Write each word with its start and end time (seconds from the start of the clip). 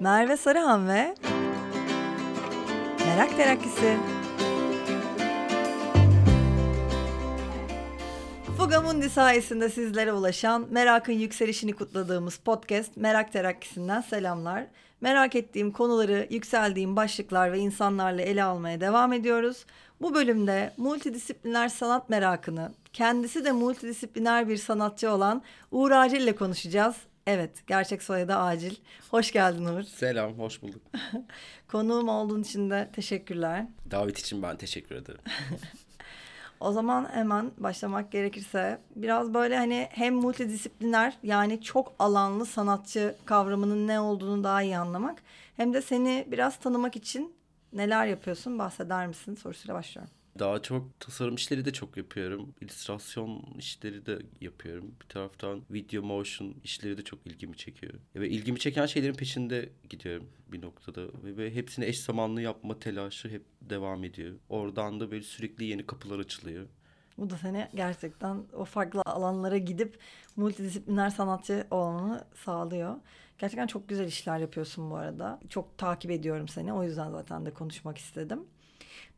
Merve 0.00 0.36
Sarıhan 0.36 0.88
ve 0.88 1.14
Merak 3.06 3.36
Terakkisi. 3.36 3.96
Fugamundi 8.58 9.10
sayesinde 9.10 9.68
sizlere 9.68 10.12
ulaşan 10.12 10.66
merakın 10.70 11.12
yükselişini 11.12 11.72
kutladığımız 11.72 12.36
podcast 12.36 12.96
Merak 12.96 13.32
Terakkisi'nden 13.32 14.00
selamlar. 14.00 14.66
Merak 15.00 15.34
ettiğim 15.34 15.72
konuları, 15.72 16.26
yükseldiğim 16.30 16.96
başlıklar 16.96 17.52
ve 17.52 17.58
insanlarla 17.58 18.22
ele 18.22 18.44
almaya 18.44 18.80
devam 18.80 19.12
ediyoruz. 19.12 19.66
Bu 20.00 20.14
bölümde 20.14 20.72
multidisipliner 20.76 21.68
sanat 21.68 22.08
merakını, 22.08 22.72
kendisi 22.92 23.44
de 23.44 23.52
multidisipliner 23.52 24.48
bir 24.48 24.56
sanatçı 24.56 25.10
olan 25.10 25.42
Uğur 25.70 25.90
Acil 25.90 26.20
ile 26.20 26.36
konuşacağız. 26.36 26.96
Evet, 27.26 27.66
gerçek 27.66 28.02
soyadı 28.02 28.34
Acil. 28.36 28.76
Hoş 29.10 29.32
geldin 29.32 29.64
Uğur. 29.64 29.82
Selam, 29.82 30.32
hoş 30.38 30.62
bulduk. 30.62 30.82
Konuğum 31.68 32.08
olduğun 32.08 32.42
için 32.42 32.70
de 32.70 32.90
teşekkürler. 32.92 33.66
Davet 33.90 34.18
için 34.18 34.42
ben 34.42 34.56
teşekkür 34.56 34.94
ederim. 34.96 35.20
O 36.60 36.72
zaman 36.72 37.08
hemen 37.12 37.50
başlamak 37.58 38.12
gerekirse 38.12 38.80
biraz 38.96 39.34
böyle 39.34 39.56
hani 39.56 39.88
hem 39.90 40.14
multidisipliner 40.14 41.18
yani 41.22 41.62
çok 41.62 41.92
alanlı 41.98 42.46
sanatçı 42.46 43.16
kavramının 43.24 43.88
ne 43.88 44.00
olduğunu 44.00 44.44
daha 44.44 44.62
iyi 44.62 44.78
anlamak 44.78 45.22
hem 45.56 45.74
de 45.74 45.82
seni 45.82 46.24
biraz 46.30 46.58
tanımak 46.58 46.96
için 46.96 47.34
neler 47.72 48.06
yapıyorsun 48.06 48.58
bahseder 48.58 49.06
misin 49.06 49.34
sorusuyla 49.34 49.74
başlıyorum. 49.74 50.12
Daha 50.38 50.62
çok 50.62 51.00
tasarım 51.00 51.34
işleri 51.34 51.64
de 51.64 51.72
çok 51.72 51.96
yapıyorum. 51.96 52.54
İllüstrasyon 52.60 53.54
işleri 53.58 54.06
de 54.06 54.18
yapıyorum. 54.40 54.94
Bir 55.02 55.08
taraftan 55.08 55.62
video 55.70 56.02
motion 56.02 56.54
işleri 56.64 56.98
de 56.98 57.04
çok 57.04 57.26
ilgimi 57.26 57.56
çekiyor. 57.56 57.94
Ve 58.16 58.28
ilgimi 58.28 58.58
çeken 58.58 58.86
şeylerin 58.86 59.14
peşinde 59.14 59.68
gidiyorum 59.90 60.28
bir 60.48 60.62
noktada. 60.62 61.00
Ve, 61.24 61.36
ve 61.36 61.54
hepsini 61.54 61.84
eş 61.84 62.00
zamanlı 62.00 62.42
yapma 62.42 62.78
telaşı 62.78 63.28
hep 63.28 63.44
devam 63.60 64.04
ediyor. 64.04 64.34
Oradan 64.48 65.00
da 65.00 65.10
böyle 65.10 65.22
sürekli 65.22 65.64
yeni 65.64 65.86
kapılar 65.86 66.18
açılıyor. 66.18 66.66
Bu 67.18 67.30
da 67.30 67.36
seni 67.36 67.68
gerçekten 67.74 68.42
o 68.52 68.64
farklı 68.64 69.02
alanlara 69.06 69.58
gidip 69.58 69.98
multidisipliner 70.36 71.10
sanatçı 71.10 71.66
olmanı 71.70 72.24
sağlıyor. 72.44 72.96
Gerçekten 73.38 73.66
çok 73.66 73.88
güzel 73.88 74.06
işler 74.06 74.38
yapıyorsun 74.38 74.90
bu 74.90 74.96
arada. 74.96 75.40
Çok 75.48 75.78
takip 75.78 76.10
ediyorum 76.10 76.48
seni. 76.48 76.72
O 76.72 76.84
yüzden 76.84 77.10
zaten 77.10 77.46
de 77.46 77.54
konuşmak 77.54 77.98
istedim. 77.98 78.40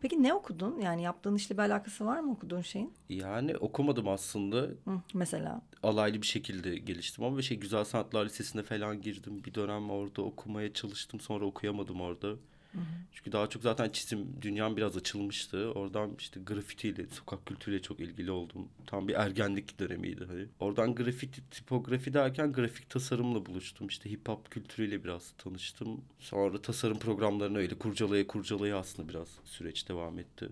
Peki 0.01 0.23
ne 0.23 0.35
okudun? 0.35 0.81
Yani 0.81 1.03
yaptığın 1.03 1.35
işle 1.35 1.55
bir 1.55 1.63
alakası 1.63 2.07
var 2.07 2.21
mı 2.21 2.33
okuduğun 2.33 2.61
şeyin? 2.61 2.93
Yani 3.09 3.57
okumadım 3.57 4.09
aslında. 4.09 4.57
Hı, 4.61 5.01
mesela? 5.15 5.63
Alaylı 5.83 6.23
bir 6.23 6.27
şekilde 6.27 6.79
geliştim 6.79 7.25
ama 7.25 7.43
şey 7.43 7.57
Güzel 7.57 7.85
Sanatlar 7.85 8.25
Lisesi'ne 8.27 8.63
falan 8.63 9.01
girdim. 9.01 9.45
Bir 9.45 9.55
dönem 9.55 9.91
orada 9.91 10.23
okumaya 10.23 10.73
çalıştım. 10.73 11.21
Sonra 11.21 11.45
okuyamadım 11.45 12.01
orada. 12.01 12.35
Hı 12.73 12.79
hı. 12.79 12.83
Çünkü 13.13 13.33
daha 13.33 13.47
çok 13.47 13.63
zaten 13.63 13.91
çizim 13.91 14.29
dünyam 14.43 14.77
biraz 14.77 14.97
açılmıştı. 14.97 15.73
Oradan 15.73 16.11
işte 16.19 16.41
grafitiyle, 16.41 17.07
sokak 17.07 17.47
kültürüyle 17.47 17.83
çok 17.83 18.01
ilgili 18.01 18.31
oldum. 18.31 18.69
Tam 18.87 19.09
bir 19.09 19.15
ergenlik 19.15 19.79
dönemiydi. 19.79 20.25
Hani. 20.25 20.47
Oradan 20.61 20.95
grafiti, 20.95 21.51
tipografi 21.51 22.15
derken 22.15 22.53
grafik 22.53 22.91
tasarımla 22.91 23.47
buluştum. 23.47 23.87
İşte 23.89 24.11
hip 24.11 24.29
hop 24.29 24.51
kültürüyle 24.51 25.05
biraz 25.05 25.33
tanıştım. 25.39 26.01
Sonra 26.19 26.63
tasarım 26.63 26.99
programlarını 26.99 27.59
öyle 27.59 27.79
kurcalaya 27.79 28.27
kurcalaya 28.27 28.79
aslında 28.79 29.09
biraz 29.09 29.29
süreç 29.45 29.89
devam 29.89 30.19
etti. 30.19 30.49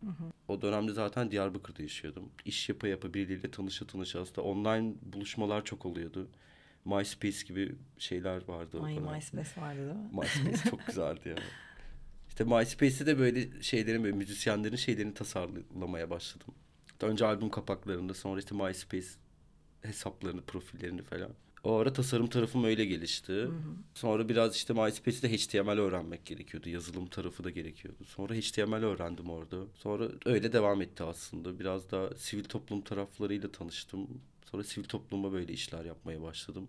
Hı 0.00 0.06
hı. 0.06 0.32
O 0.48 0.62
dönemde 0.62 0.92
zaten 0.92 1.30
Diyarbakır'da 1.30 1.82
yaşıyordum. 1.82 2.30
İş 2.44 2.68
yapa 2.68 2.88
yapa 2.88 3.14
birileriyle 3.14 3.50
tanışa 3.50 3.86
tanışa 3.86 4.20
aslında 4.20 4.42
online 4.42 4.94
buluşmalar 5.02 5.64
çok 5.64 5.86
oluyordu. 5.86 6.28
MySpace 6.84 7.46
gibi 7.48 7.74
şeyler 7.98 8.48
vardı. 8.48 8.80
Ay 8.82 8.98
MySpace 8.98 9.60
vardı 9.60 9.78
değil 9.78 9.96
mi? 9.96 10.08
MySpace 10.12 10.70
çok 10.70 10.86
güzeldi 10.86 11.28
ya. 11.28 11.36
İşte 12.28 12.44
MySpace'te 12.44 13.06
de 13.06 13.18
böyle 13.18 13.62
şeylerin 13.62 14.04
böyle 14.04 14.16
müzisyenlerin 14.16 14.76
şeylerini 14.76 15.14
tasarlamaya 15.14 16.10
başladım. 16.10 16.54
Önce 17.00 17.26
albüm 17.26 17.50
kapaklarında 17.50 18.14
sonra 18.14 18.40
işte 18.40 18.54
MySpace 18.54 19.06
hesaplarını, 19.82 20.42
profillerini 20.42 21.02
falan. 21.02 21.30
O 21.64 21.76
ara 21.76 21.92
tasarım 21.92 22.26
tarafım 22.26 22.64
öyle 22.64 22.84
gelişti. 22.84 23.32
Hı 23.32 23.46
hı. 23.46 23.52
Sonra 23.94 24.28
biraz 24.28 24.56
işte 24.56 24.74
MySpace'de 24.74 25.36
HTML 25.36 25.78
öğrenmek 25.78 26.26
gerekiyordu. 26.26 26.68
Yazılım 26.68 27.06
tarafı 27.06 27.44
da 27.44 27.50
gerekiyordu. 27.50 28.04
Sonra 28.04 28.34
HTML 28.34 28.84
öğrendim 28.84 29.30
orada. 29.30 29.56
Sonra 29.74 30.08
öyle 30.26 30.52
devam 30.52 30.82
etti 30.82 31.02
aslında. 31.04 31.58
Biraz 31.58 31.90
da 31.90 32.16
sivil 32.16 32.44
toplum 32.44 32.80
taraflarıyla 32.80 33.52
tanıştım. 33.52 34.08
Sonra 34.52 34.64
sivil 34.64 34.84
topluma 34.84 35.32
böyle 35.32 35.52
işler 35.52 35.84
yapmaya 35.84 36.22
başladım. 36.22 36.68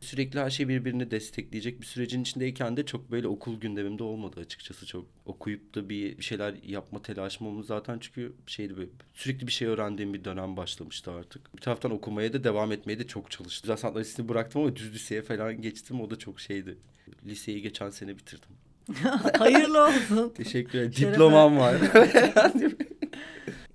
Sürekli 0.00 0.40
her 0.40 0.50
şey 0.50 0.68
birbirini 0.68 1.10
destekleyecek 1.10 1.80
bir 1.80 1.86
sürecin 1.86 2.22
içindeyken 2.22 2.76
de 2.76 2.86
çok 2.86 3.10
böyle 3.10 3.28
okul 3.28 3.60
gündemimde 3.60 4.02
olmadı 4.02 4.40
açıkçası. 4.40 4.86
Çok 4.86 5.06
okuyup 5.26 5.74
da 5.74 5.88
bir 5.88 6.22
şeyler 6.22 6.54
yapma 6.66 7.02
telaşım 7.02 7.46
olmadı 7.46 7.66
zaten 7.66 7.98
çünkü 7.98 8.32
şeydi 8.46 8.76
böyle 8.76 8.90
sürekli 9.14 9.46
bir 9.46 9.52
şey 9.52 9.68
öğrendiğim 9.68 10.14
bir 10.14 10.24
dönem 10.24 10.56
başlamıştı 10.56 11.12
artık. 11.12 11.56
Bir 11.56 11.60
taraftan 11.60 11.90
okumaya 11.90 12.32
da 12.32 12.44
devam 12.44 12.72
etmeye 12.72 12.98
de 12.98 13.06
çok 13.06 13.30
çalıştım. 13.30 13.62
Güzel 13.62 13.76
sanatlar 13.76 14.00
lisesini 14.00 14.28
bıraktım 14.28 14.62
ama 14.62 14.76
düz 14.76 14.94
liseye 14.94 15.22
falan 15.22 15.62
geçtim 15.62 16.00
o 16.00 16.10
da 16.10 16.18
çok 16.18 16.40
şeydi. 16.40 16.78
Liseyi 17.26 17.62
geçen 17.62 17.90
sene 17.90 18.18
bitirdim. 18.18 18.50
Hayırlı 19.38 19.86
olsun. 19.86 20.32
Teşekkür 20.34 20.78
ederim. 20.78 21.12
Diplomam 21.12 21.56
var. 21.56 21.76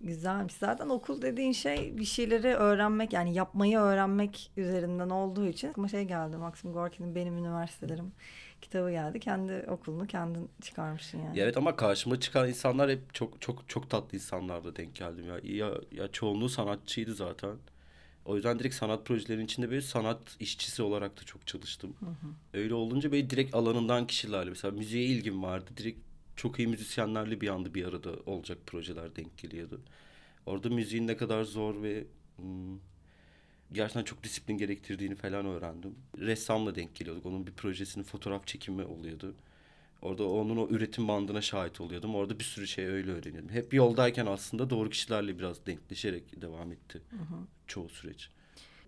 Güzelmiş. 0.06 0.54
Zaten 0.54 0.90
okul 0.90 1.22
dediğin 1.22 1.52
şey 1.52 1.98
bir 1.98 2.06
şeyleri 2.06 2.48
öğrenmek 2.48 3.14
yani 3.14 3.34
yapmayı 3.34 3.78
öğrenmek 3.78 4.52
üzerinden 4.58 5.10
olduğu 5.10 5.48
için 5.48 5.74
ama 5.78 5.88
şey 5.88 6.04
geldi 6.04 6.38
Maxim 6.38 6.74
Gorki'nin 6.74 7.16
Benim 7.16 7.38
Üniversitelerim 7.38 8.12
kitabı 8.62 8.92
geldi. 8.92 9.20
Kendi 9.20 9.66
okulunu 9.70 10.08
kendin 10.08 10.50
çıkarmışsın 10.62 11.18
yani. 11.18 11.40
Evet 11.40 11.58
ama 11.58 11.76
karşıma 11.76 12.20
çıkan 12.20 12.50
insanlar 12.50 12.90
hep 12.90 13.14
çok 13.14 13.42
çok 13.42 13.70
çok 13.70 13.90
tatlı 13.90 14.18
insanlarla 14.18 14.76
denk 14.76 14.96
geldim 14.96 15.26
ya. 15.28 15.40
Ya, 15.44 15.74
ya 15.92 16.12
çoğunluğu 16.12 16.50
sanatçıydı 16.50 17.14
zaten. 17.14 17.56
O 18.26 18.36
yüzden 18.36 18.60
direkt 18.60 18.76
sanat 18.76 19.06
projelerinin 19.06 19.46
içinde 19.46 19.70
böyle 19.70 19.82
sanat 19.82 20.20
işçisi 20.40 20.84
olarak 20.84 21.18
da 21.18 21.24
çok 21.24 21.48
çalıştım. 21.48 21.96
Hı 22.00 22.06
hı. 22.06 22.60
Öyle 22.60 22.74
olunca 22.74 23.12
böyle 23.12 23.30
direkt 23.30 23.56
alanından 23.56 24.08
kişilerle 24.08 24.50
mesela 24.50 24.72
müziğe 24.72 25.06
ilgim 25.06 25.44
vardı. 25.44 25.72
Direkt 25.78 26.00
çok 26.36 26.60
iyi 26.60 26.68
müzisyenlerle 26.68 27.42
bir 27.42 27.48
anda 27.48 27.74
bir 27.74 27.86
arada 27.86 28.12
olacak 28.26 28.58
projeler 28.66 29.16
denk 29.16 29.38
geliyordu. 29.38 29.82
Orada 30.46 30.70
müziğin 30.70 31.08
ne 31.08 31.18
kadar 31.18 31.44
zor 31.44 31.84
ve 31.84 32.04
hmm, 32.38 32.80
gerçekten 33.72 34.04
çok 34.04 34.24
disiplin 34.24 34.58
gerektirdiğini 34.58 35.16
falan 35.16 35.46
öğrendim. 35.46 35.96
Ressamla 36.18 36.76
denk 36.76 36.96
geliyorduk. 36.96 37.26
Onun 37.26 37.48
bir 37.48 37.52
projesinin 37.52 38.04
fotoğraf 38.04 38.48
çekimi 38.48 38.84
oluyordu. 38.84 39.36
Orada 40.02 40.30
onun 40.30 40.58
o 40.58 40.68
üretim 40.70 41.08
bandına 41.08 41.42
şahit 41.42 41.82
oluyordum. 41.82 42.16
Orada 42.16 42.40
bir 42.40 42.44
sürü 42.44 42.68
şey 42.68 42.86
öyle 42.86 43.12
öğreniyordum. 43.12 43.50
Hep 43.50 43.74
yoldayken 43.74 44.26
aslında 44.26 44.70
doğru 44.70 44.90
kişilerle 44.90 45.40
biraz 45.40 45.66
denkleşerek 45.66 46.42
devam 46.42 46.72
etti 46.72 47.02
hı 47.10 47.16
hı. 47.18 47.40
çoğu 47.68 47.90
süreç 47.90 48.30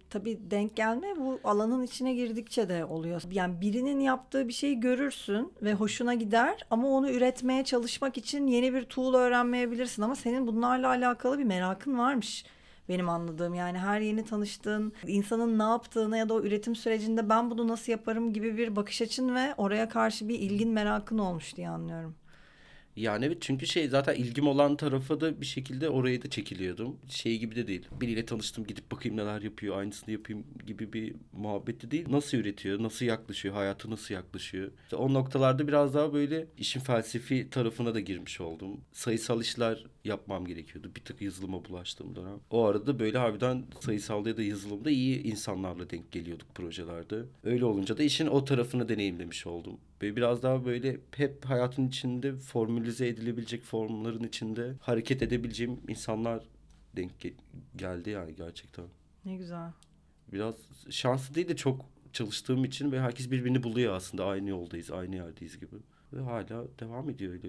tabii 0.09 0.39
denk 0.51 0.75
gelme 0.75 1.07
bu 1.17 1.39
alanın 1.43 1.83
içine 1.83 2.13
girdikçe 2.13 2.69
de 2.69 2.85
oluyor. 2.85 3.21
Yani 3.31 3.61
birinin 3.61 3.99
yaptığı 3.99 4.47
bir 4.47 4.53
şeyi 4.53 4.79
görürsün 4.79 5.53
ve 5.61 5.73
hoşuna 5.73 6.13
gider 6.13 6.65
ama 6.69 6.87
onu 6.87 7.11
üretmeye 7.11 7.63
çalışmak 7.63 8.17
için 8.17 8.47
yeni 8.47 8.73
bir 8.73 8.83
tool 8.83 9.13
öğrenmeyebilirsin 9.13 10.01
ama 10.01 10.15
senin 10.15 10.47
bunlarla 10.47 10.87
alakalı 10.87 11.39
bir 11.39 11.43
merakın 11.43 11.97
varmış 11.97 12.45
benim 12.89 13.09
anladığım. 13.09 13.53
Yani 13.53 13.77
her 13.77 13.99
yeni 13.99 14.25
tanıştığın 14.25 14.93
insanın 15.07 15.59
ne 15.59 15.63
yaptığını 15.63 16.17
ya 16.17 16.29
da 16.29 16.33
o 16.33 16.41
üretim 16.41 16.75
sürecinde 16.75 17.29
ben 17.29 17.51
bunu 17.51 17.67
nasıl 17.67 17.91
yaparım 17.91 18.33
gibi 18.33 18.57
bir 18.57 18.75
bakış 18.75 19.01
açın 19.01 19.35
ve 19.35 19.53
oraya 19.57 19.89
karşı 19.89 20.29
bir 20.29 20.39
ilgin 20.39 20.69
merakın 20.69 21.17
olmuş 21.17 21.55
diye 21.55 21.69
anlıyorum. 21.69 22.15
Yani 22.97 23.25
evet 23.25 23.37
çünkü 23.41 23.67
şey 23.67 23.87
zaten 23.87 24.15
ilgim 24.15 24.47
olan 24.47 24.77
tarafa 24.77 25.21
da 25.21 25.41
bir 25.41 25.45
şekilde 25.45 25.89
oraya 25.89 26.21
da 26.21 26.29
çekiliyordum. 26.29 26.97
Şey 27.09 27.37
gibi 27.39 27.55
de 27.55 27.67
değil. 27.67 27.87
Biriyle 28.01 28.25
tanıştım 28.25 28.67
gidip 28.67 28.91
bakayım 28.91 29.17
neler 29.17 29.41
yapıyor 29.41 29.77
aynısını 29.77 30.11
yapayım 30.11 30.43
gibi 30.65 30.93
bir 30.93 31.15
muhabbeti 31.33 31.91
değil. 31.91 32.05
Nasıl 32.09 32.37
üretiyor, 32.37 32.83
nasıl 32.83 33.05
yaklaşıyor, 33.05 33.55
hayatı 33.55 33.91
nasıl 33.91 34.13
yaklaşıyor. 34.13 34.71
İşte 34.83 34.95
o 34.95 35.13
noktalarda 35.13 35.67
biraz 35.67 35.93
daha 35.93 36.13
böyle 36.13 36.47
işin 36.57 36.79
felsefi 36.79 37.49
tarafına 37.49 37.93
da 37.93 37.99
girmiş 37.99 38.41
oldum. 38.41 38.81
Sayısal 38.91 39.41
işler 39.41 39.85
yapmam 40.03 40.45
gerekiyordu. 40.45 40.91
Bir 40.95 41.01
tık 41.01 41.21
yazılıma 41.21 41.65
bulaştığım 41.65 42.15
dönem. 42.15 42.39
O 42.49 42.65
arada 42.65 42.99
böyle 42.99 43.17
harbiden 43.17 43.65
sayısalda 43.79 44.29
ya 44.29 44.37
da 44.37 44.43
yazılımda 44.43 44.89
iyi 44.89 45.23
insanlarla 45.23 45.89
denk 45.89 46.11
geliyorduk 46.11 46.55
projelerde. 46.55 47.23
Öyle 47.43 47.65
olunca 47.65 47.97
da 47.97 48.03
işin 48.03 48.27
o 48.27 48.45
tarafını 48.45 48.89
deneyimlemiş 48.89 49.47
oldum. 49.47 49.77
Ve 50.01 50.15
biraz 50.15 50.43
daha 50.43 50.65
böyle 50.65 50.97
hep 51.15 51.45
hayatın 51.45 51.87
içinde 51.87 52.35
formülize 52.35 53.07
edilebilecek 53.07 53.63
formların 53.63 54.23
içinde 54.23 54.73
hareket 54.81 55.21
edebileceğim 55.21 55.79
insanlar 55.87 56.43
denk 56.95 57.11
geldi 57.75 58.09
yani 58.09 58.35
gerçekten. 58.35 58.85
Ne 59.25 59.35
güzel. 59.35 59.71
Biraz 60.33 60.55
şanslı 60.89 61.35
değil 61.35 61.47
de 61.47 61.55
çok 61.55 61.85
çalıştığım 62.13 62.65
için 62.65 62.91
ve 62.91 63.01
herkes 63.01 63.31
birbirini 63.31 63.63
buluyor 63.63 63.93
aslında. 63.93 64.25
Aynı 64.25 64.49
yoldayız, 64.49 64.91
aynı 64.91 65.15
yerdeyiz 65.15 65.59
gibi. 65.59 65.75
Ve 66.13 66.21
hala 66.21 66.65
devam 66.79 67.09
ediyor 67.09 67.33
öyle 67.33 67.47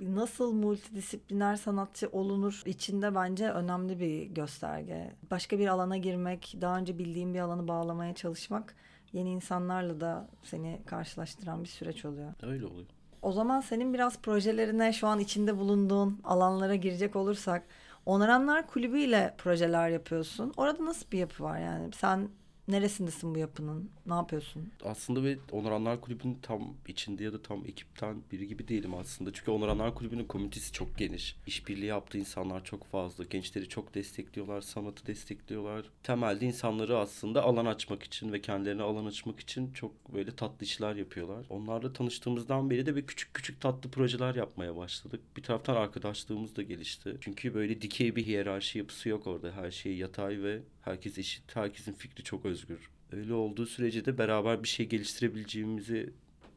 nasıl 0.00 0.52
multidisipliner 0.52 1.56
sanatçı 1.56 2.08
olunur 2.08 2.62
içinde 2.66 3.14
bence 3.14 3.50
önemli 3.50 4.00
bir 4.00 4.22
gösterge. 4.22 5.12
Başka 5.30 5.58
bir 5.58 5.68
alana 5.68 5.96
girmek, 5.96 6.56
daha 6.60 6.78
önce 6.78 6.98
bildiğim 6.98 7.34
bir 7.34 7.38
alanı 7.38 7.68
bağlamaya 7.68 8.14
çalışmak 8.14 8.74
yeni 9.12 9.30
insanlarla 9.30 10.00
da 10.00 10.28
seni 10.42 10.80
karşılaştıran 10.86 11.62
bir 11.62 11.68
süreç 11.68 12.04
oluyor. 12.04 12.32
Öyle 12.42 12.66
oluyor. 12.66 12.86
O 13.22 13.32
zaman 13.32 13.60
senin 13.60 13.94
biraz 13.94 14.18
projelerine 14.18 14.92
şu 14.92 15.06
an 15.06 15.18
içinde 15.18 15.58
bulunduğun 15.58 16.20
alanlara 16.24 16.74
girecek 16.74 17.16
olursak 17.16 17.62
Onaranlar 18.06 18.66
Kulübü 18.66 19.00
ile 19.00 19.34
projeler 19.38 19.88
yapıyorsun. 19.88 20.52
Orada 20.56 20.84
nasıl 20.84 21.10
bir 21.10 21.18
yapı 21.18 21.44
var 21.44 21.60
yani? 21.60 21.92
Sen 21.92 22.28
Neresindesin 22.70 23.34
bu 23.34 23.38
yapının? 23.38 23.90
Ne 24.06 24.14
yapıyorsun? 24.14 24.72
Aslında 24.84 25.24
ve 25.24 25.38
Onuranlar 25.52 26.00
Kulübü'nün 26.00 26.38
tam 26.42 26.74
içinde 26.88 27.24
ya 27.24 27.32
da 27.32 27.42
tam 27.42 27.66
ekipten 27.66 28.22
biri 28.32 28.48
gibi 28.48 28.68
değilim 28.68 28.94
aslında. 28.94 29.32
Çünkü 29.32 29.50
Onuranlar 29.50 29.94
Kulübü'nün 29.94 30.24
komünitesi 30.24 30.72
çok 30.72 30.98
geniş. 30.98 31.36
İşbirliği 31.46 31.86
yaptığı 31.86 32.18
insanlar 32.18 32.64
çok 32.64 32.84
fazla. 32.84 33.24
Gençleri 33.24 33.68
çok 33.68 33.94
destekliyorlar, 33.94 34.60
sanatı 34.60 35.06
destekliyorlar. 35.06 35.86
Temelde 36.02 36.46
insanları 36.46 36.98
aslında 36.98 37.42
alan 37.42 37.66
açmak 37.66 38.02
için 38.02 38.32
ve 38.32 38.40
kendilerine 38.40 38.82
alan 38.82 39.06
açmak 39.06 39.40
için 39.40 39.72
çok 39.72 40.14
böyle 40.14 40.36
tatlı 40.36 40.66
işler 40.66 40.94
yapıyorlar. 40.94 41.46
Onlarla 41.50 41.92
tanıştığımızdan 41.92 42.70
beri 42.70 42.86
de 42.86 42.96
bir 42.96 43.06
küçük 43.06 43.34
küçük 43.34 43.60
tatlı 43.60 43.90
projeler 43.90 44.34
yapmaya 44.34 44.76
başladık. 44.76 45.20
Bir 45.36 45.42
taraftan 45.42 45.76
arkadaşlığımız 45.76 46.56
da 46.56 46.62
gelişti. 46.62 47.16
Çünkü 47.20 47.54
böyle 47.54 47.82
dikey 47.82 48.16
bir 48.16 48.26
hiyerarşi 48.26 48.78
yapısı 48.78 49.08
yok 49.08 49.26
orada. 49.26 49.52
Her 49.52 49.70
şey 49.70 49.96
yatay 49.96 50.42
ve 50.42 50.62
herkes 50.82 51.18
eşit. 51.18 51.56
Herkesin 51.56 51.92
fikri 51.92 52.24
çok 52.24 52.44
özgür. 52.60 52.90
Öyle 53.12 53.34
olduğu 53.34 53.66
sürece 53.66 54.04
de 54.04 54.18
beraber 54.18 54.62
bir 54.62 54.68
şey 54.68 54.86
geliştirebileceğimizi 54.88 56.12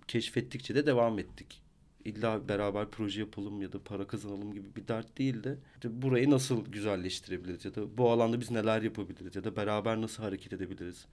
keşfettikçe 0.08 0.76
de 0.76 0.86
devam 0.86 1.20
ettik. 1.20 1.62
İlla 2.06 2.48
beraber 2.48 2.92
proje 2.92 3.20
yapalım 3.20 3.62
ya 3.62 3.72
da 3.72 3.84
para 3.84 4.08
kazanalım 4.08 4.54
gibi 4.54 4.76
bir 4.76 4.88
dert 4.88 5.18
değil 5.18 5.44
de 5.44 5.58
işte 5.76 6.02
burayı 6.02 6.32
nasıl 6.32 6.66
güzelleştirebiliriz 6.66 7.66
ya 7.66 7.76
da 7.76 7.98
bu 7.98 8.10
alanda 8.10 8.42
biz 8.42 8.52
neler 8.52 8.82
yapabiliriz 8.82 9.36
ya 9.36 9.44
da 9.44 9.56
beraber 9.56 10.02
nasıl 10.02 10.24
hareket 10.24 10.54
edebiliriz. 10.54 11.06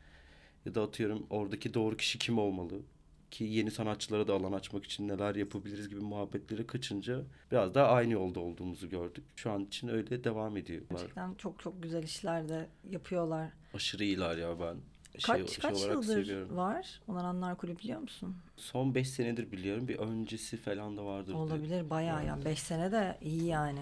Ya 0.67 0.75
da 0.75 0.83
atıyorum 0.83 1.27
oradaki 1.31 1.75
doğru 1.75 1.97
kişi 1.97 2.19
kim 2.19 2.39
olmalı? 2.39 2.81
Ki 3.31 3.45
yeni 3.45 3.71
sanatçılara 3.71 4.29
da 4.29 4.35
alan 4.35 4.53
açmak 4.53 4.85
için 4.85 5.09
neler 5.09 5.35
yapabiliriz 5.35 5.89
gibi 5.89 6.01
muhabbetlere 6.01 6.67
kaçınca 6.67 7.23
biraz 7.53 7.75
daha 7.75 7.89
aynı 7.89 8.13
yolda 8.13 8.41
olduğumuzu 8.41 8.89
gördük. 8.89 9.25
Şu 9.37 9.51
an 9.51 9.65
için 9.65 9.89
öyle 9.89 10.25
devam 10.25 10.57
ediyorlar. 10.57 10.89
Gerçekten 10.91 11.35
çok 11.35 11.61
çok 11.61 11.83
güzel 11.83 12.03
işler 12.03 12.49
de 12.49 12.69
yapıyorlar. 12.91 13.51
Aşırı 13.75 14.05
iyiler 14.05 14.37
ya 14.37 14.61
ben. 14.61 14.77
Şey, 15.19 15.23
kaç 15.23 15.51
şey 15.51 15.63
kaç 15.63 15.83
yıldır 15.83 16.25
seviyorum. 16.25 16.57
var 16.57 17.01
Onaranlar 17.09 17.57
Kulübü 17.57 17.79
biliyor 17.79 18.01
musun? 18.01 18.37
Son 18.57 18.95
5 18.95 19.11
senedir 19.11 19.53
biliyorum. 19.53 19.89
Bir 19.89 19.99
öncesi 19.99 20.57
falan 20.57 20.97
da 20.97 21.05
vardır. 21.05 21.35
Olabilir 21.35 21.91
bayağı 21.91 22.27
yani 22.27 22.45
5 22.45 22.59
sene 22.59 22.93
de 22.93 23.19
iyi 23.23 23.45
yani. 23.45 23.81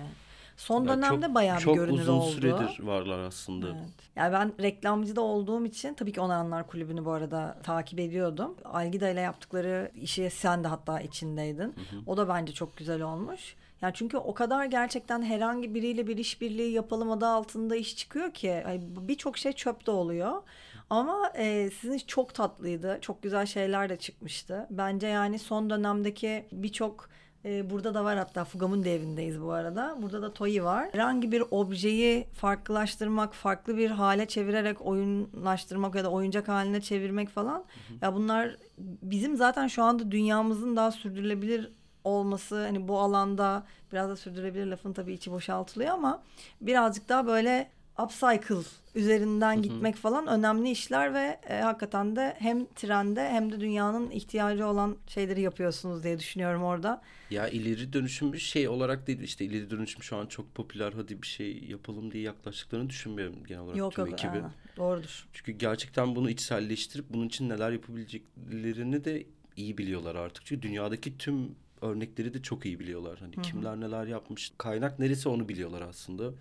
Son 0.58 0.84
yani 0.84 0.88
dönemde 0.88 1.26
çok, 1.26 1.34
bayağı 1.34 1.58
bir 1.58 1.64
görünür 1.64 1.88
oldu. 1.88 2.06
Çok 2.06 2.22
uzun 2.22 2.32
süredir 2.32 2.80
varlar 2.82 3.18
aslında. 3.18 3.66
Evet. 3.66 3.88
Yani 4.16 4.32
ben 4.32 4.52
reklamcı 4.62 5.16
da 5.16 5.20
olduğum 5.20 5.66
için 5.66 5.94
tabii 5.94 6.12
ki 6.12 6.20
Onaranlar 6.20 6.66
Kulübü'nü 6.66 7.04
bu 7.04 7.10
arada 7.10 7.58
takip 7.62 8.00
ediyordum. 8.00 8.54
Algida 8.64 9.08
ile 9.08 9.20
yaptıkları 9.20 9.90
işi 9.94 10.30
sen 10.30 10.64
de 10.64 10.68
hatta 10.68 11.00
içindeydin. 11.00 11.62
Hı 11.62 11.96
hı. 11.96 12.00
O 12.06 12.16
da 12.16 12.28
bence 12.28 12.52
çok 12.52 12.76
güzel 12.76 13.02
olmuş. 13.02 13.56
Yani 13.82 13.94
çünkü 13.94 14.16
o 14.16 14.34
kadar 14.34 14.64
gerçekten 14.64 15.22
herhangi 15.22 15.74
biriyle 15.74 16.06
bir 16.06 16.18
işbirliği 16.18 16.72
yapalım 16.72 17.10
adı 17.10 17.26
altında 17.26 17.76
iş 17.76 17.96
çıkıyor 17.96 18.30
ki 18.34 18.64
birçok 18.80 19.38
şey 19.38 19.52
çöpte 19.52 19.90
oluyor. 19.90 20.42
Ama 20.90 21.32
e, 21.36 21.70
sizin 21.70 21.94
iş 21.94 22.06
çok 22.06 22.34
tatlıydı. 22.34 22.98
Çok 23.00 23.22
güzel 23.22 23.46
şeyler 23.46 23.88
de 23.88 23.96
çıkmıştı. 23.96 24.66
Bence 24.70 25.06
yani 25.06 25.38
son 25.38 25.70
dönemdeki 25.70 26.46
birçok 26.52 27.08
ee, 27.48 27.70
burada 27.70 27.94
da 27.94 28.04
var 28.04 28.18
hatta 28.18 28.44
Fugam'ın 28.44 28.84
devindeyiz 28.84 29.42
bu 29.42 29.52
arada. 29.52 29.96
Burada 30.02 30.22
da 30.22 30.32
Toyi 30.32 30.64
var. 30.64 30.88
Herhangi 30.92 31.32
bir 31.32 31.44
objeyi 31.50 32.26
farklılaştırmak, 32.34 33.34
farklı 33.34 33.76
bir 33.76 33.90
hale 33.90 34.26
çevirerek 34.26 34.86
oyunlaştırmak 34.86 35.94
ya 35.94 36.04
da 36.04 36.10
oyuncak 36.10 36.48
haline 36.48 36.80
çevirmek 36.80 37.28
falan. 37.28 37.58
Hı 37.58 37.94
hı. 37.94 37.98
Ya 38.02 38.14
bunlar 38.14 38.56
bizim 39.02 39.36
zaten 39.36 39.66
şu 39.66 39.82
anda 39.82 40.10
dünyamızın 40.10 40.76
daha 40.76 40.90
sürdürülebilir 40.90 41.72
olması 42.04 42.62
hani 42.62 42.88
bu 42.88 42.98
alanda 42.98 43.66
biraz 43.92 44.10
da 44.10 44.16
sürdürülebilir 44.16 44.66
lafın 44.66 44.92
tabii 44.92 45.12
içi 45.12 45.32
boşaltılıyor 45.32 45.90
ama 45.90 46.22
birazcık 46.60 47.08
daha 47.08 47.26
böyle 47.26 47.70
upcycle 48.02 48.64
üzerinden 48.98 49.54
Hı-hı. 49.54 49.62
gitmek 49.62 49.96
falan 49.96 50.26
önemli 50.26 50.70
işler 50.70 51.14
ve 51.14 51.40
e, 51.48 51.60
hakikaten 51.60 52.16
de 52.16 52.36
hem 52.38 52.66
trende 52.66 53.28
hem 53.28 53.52
de 53.52 53.60
dünyanın 53.60 54.10
ihtiyacı 54.10 54.66
olan 54.66 54.96
şeyleri 55.06 55.40
yapıyorsunuz 55.40 56.02
diye 56.02 56.18
düşünüyorum 56.18 56.62
orada. 56.62 57.02
Ya 57.30 57.48
ileri 57.48 57.92
dönüşüm 57.92 58.32
bir 58.32 58.38
şey 58.38 58.68
olarak 58.68 59.06
değil 59.06 59.20
işte 59.20 59.44
ileri 59.44 59.70
dönüşüm 59.70 60.02
şu 60.02 60.16
an 60.16 60.26
çok 60.26 60.54
popüler 60.54 60.92
hadi 60.92 61.22
bir 61.22 61.26
şey 61.26 61.64
yapalım 61.64 62.12
diye 62.12 62.22
yaklaştıklarını 62.22 62.90
düşünmüyorum 62.90 63.44
genel 63.44 63.62
olarak 63.62 63.76
yok, 63.76 63.94
tüm 63.94 64.06
yok, 64.06 64.12
ekibi. 64.12 64.30
Aynen. 64.30 64.52
Doğrudur. 64.76 65.26
Çünkü 65.32 65.52
gerçekten 65.52 66.16
bunu 66.16 66.30
içselleştirip 66.30 67.04
bunun 67.10 67.28
için 67.28 67.48
neler 67.48 67.72
yapabileceklerini 67.72 69.04
de 69.04 69.26
iyi 69.56 69.78
biliyorlar 69.78 70.14
artık. 70.14 70.46
Çünkü 70.46 70.62
dünyadaki 70.62 71.18
tüm 71.18 71.54
örnekleri 71.82 72.34
de 72.34 72.42
çok 72.42 72.66
iyi 72.66 72.80
biliyorlar. 72.80 73.18
Hani 73.18 73.36
Hı-hı. 73.36 73.42
kimler 73.42 73.80
neler 73.80 74.06
yapmış, 74.06 74.52
kaynak 74.58 74.98
neresi 74.98 75.28
onu 75.28 75.48
biliyorlar 75.48 75.82
aslında. 75.82 76.22
Hı-hı. 76.22 76.32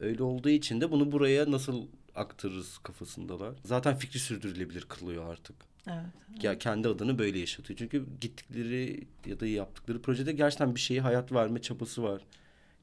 Öyle 0.00 0.22
olduğu 0.22 0.48
için 0.48 0.80
de 0.80 0.90
bunu 0.90 1.12
buraya 1.12 1.50
nasıl 1.50 1.86
aktarırız 2.14 2.78
kafasındalar. 2.78 3.54
Zaten 3.64 3.96
fikri 3.96 4.18
sürdürülebilir 4.18 4.82
kılıyor 4.82 5.32
artık. 5.32 5.56
Evet, 5.86 5.98
evet. 6.32 6.44
Ya 6.44 6.58
kendi 6.58 6.88
adını 6.88 7.18
böyle 7.18 7.38
yaşatıyor. 7.38 7.78
Çünkü 7.78 8.06
gittikleri 8.20 9.06
ya 9.26 9.40
da 9.40 9.46
yaptıkları 9.46 10.02
projede 10.02 10.32
gerçekten 10.32 10.74
bir 10.74 10.80
şeyi 10.80 11.00
hayat 11.00 11.32
verme 11.32 11.62
çabası 11.62 12.02
var. 12.02 12.22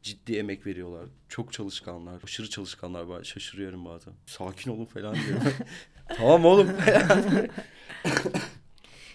Ciddi 0.04 0.36
emek 0.36 0.66
veriyorlar. 0.66 1.06
Çok 1.30 1.54
çalışkanlar. 1.54 2.22
Aşırı 2.24 2.50
çalışkanlar. 2.50 3.10
Ben 3.10 3.24
şaşırıyorum 3.24 3.86
bazen. 3.86 4.14
Sakin 4.26 4.72
olun 4.72 4.86
falan 4.86 5.16
diyorum. 5.16 5.54
tamam 6.18 6.46
oğlum. 6.46 6.70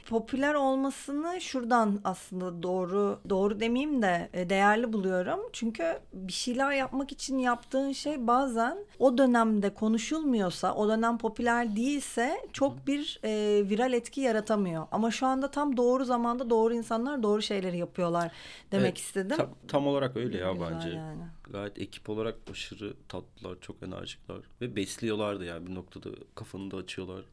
popüler 0.04 0.54
olmasını 0.54 1.40
şuradan 1.40 2.00
aslında 2.04 2.62
doğru 2.62 3.20
doğru 3.28 3.60
demeyeyim 3.60 4.02
de 4.02 4.28
e, 4.32 4.50
değerli 4.50 4.92
buluyorum. 4.92 5.40
Çünkü 5.52 5.98
bir 6.12 6.32
şeyler 6.32 6.72
yapmak 6.72 7.12
için 7.12 7.38
yaptığın 7.38 7.92
şey 7.92 8.26
bazen 8.26 8.78
o 8.98 9.18
dönemde 9.18 9.74
konuşulmuyorsa, 9.74 10.74
o 10.74 10.88
dönem 10.88 11.18
popüler 11.18 11.76
değilse 11.76 12.36
çok 12.52 12.86
bir 12.86 13.20
e, 13.24 13.30
viral 13.68 13.92
etki 13.92 14.20
yaratamıyor. 14.20 14.86
Ama 14.92 15.10
şu 15.10 15.26
anda 15.26 15.50
tam 15.50 15.76
doğru 15.76 16.04
zamanda 16.04 16.50
doğru 16.50 16.74
insanlar 16.74 17.22
doğru 17.22 17.42
şeyleri 17.42 17.78
yapıyorlar 17.78 18.32
demek 18.72 18.86
evet, 18.86 18.98
istedim. 18.98 19.36
Tam, 19.36 19.54
tam 19.68 19.86
olarak 19.86 20.16
öyle 20.16 20.38
ya 20.38 20.52
Güzel 20.52 20.70
bence. 20.70 20.88
Yani. 20.88 21.22
Gayet 21.50 21.78
ekip 21.78 22.10
olarak 22.10 22.36
aşırı 22.50 22.94
tatlılar, 23.08 23.60
çok 23.60 23.82
enerjikler 23.82 24.36
ve 24.60 24.76
besliyorlar 24.76 25.40
da 25.40 25.44
yani 25.44 25.66
bir 25.66 25.74
noktada 25.74 26.08
kafanı 26.34 26.70
da 26.70 26.76
açıyorlar, 26.76 27.24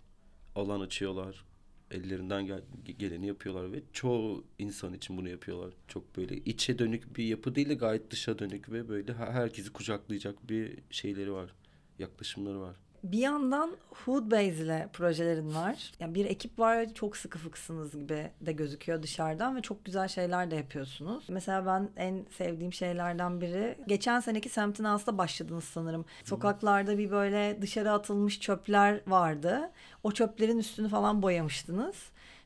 alan 0.55 0.81
açıyorlar 0.81 1.50
ellerinden 1.91 2.45
gel 2.45 2.61
geleni 2.99 3.27
yapıyorlar 3.27 3.71
ve 3.71 3.81
çoğu 3.93 4.43
insan 4.59 4.93
için 4.93 5.17
bunu 5.17 5.29
yapıyorlar. 5.29 5.73
Çok 5.87 6.17
böyle 6.17 6.37
içe 6.37 6.79
dönük 6.79 7.17
bir 7.17 7.23
yapı 7.23 7.55
değil 7.55 7.69
de 7.69 7.73
gayet 7.73 8.11
dışa 8.11 8.39
dönük 8.39 8.71
ve 8.71 8.89
böyle 8.89 9.13
herkesi 9.13 9.73
kucaklayacak 9.73 10.49
bir 10.49 10.77
şeyleri 10.89 11.33
var. 11.33 11.53
Yaklaşımları 11.99 12.61
var. 12.61 12.75
Bir 13.03 13.17
yandan 13.17 13.71
Hoodbase 13.89 14.63
ile 14.63 14.89
projelerin 14.93 15.55
var. 15.55 15.91
Yani 15.99 16.15
bir 16.15 16.25
ekip 16.25 16.59
var 16.59 16.93
çok 16.93 17.17
sıkı 17.17 17.39
fıksınız 17.39 17.91
gibi 17.91 18.31
de 18.41 18.51
gözüküyor 18.51 19.03
dışarıdan 19.03 19.55
ve 19.55 19.61
çok 19.61 19.85
güzel 19.85 20.07
şeyler 20.07 20.51
de 20.51 20.55
yapıyorsunuz. 20.55 21.25
Mesela 21.29 21.65
ben 21.65 21.89
en 21.97 22.25
sevdiğim 22.37 22.73
şeylerden 22.73 23.41
biri 23.41 23.77
geçen 23.87 24.19
seneki 24.19 24.49
Semtin 24.49 24.83
House'da 24.83 25.17
başladınız 25.17 25.63
sanırım. 25.63 26.05
Sokaklarda 26.23 26.97
bir 26.97 27.11
böyle 27.11 27.57
dışarı 27.61 27.91
atılmış 27.91 28.39
çöpler 28.39 29.01
vardı. 29.07 29.71
O 30.03 30.11
çöplerin 30.11 30.57
üstünü 30.57 30.89
falan 30.89 31.21
boyamıştınız. 31.21 31.95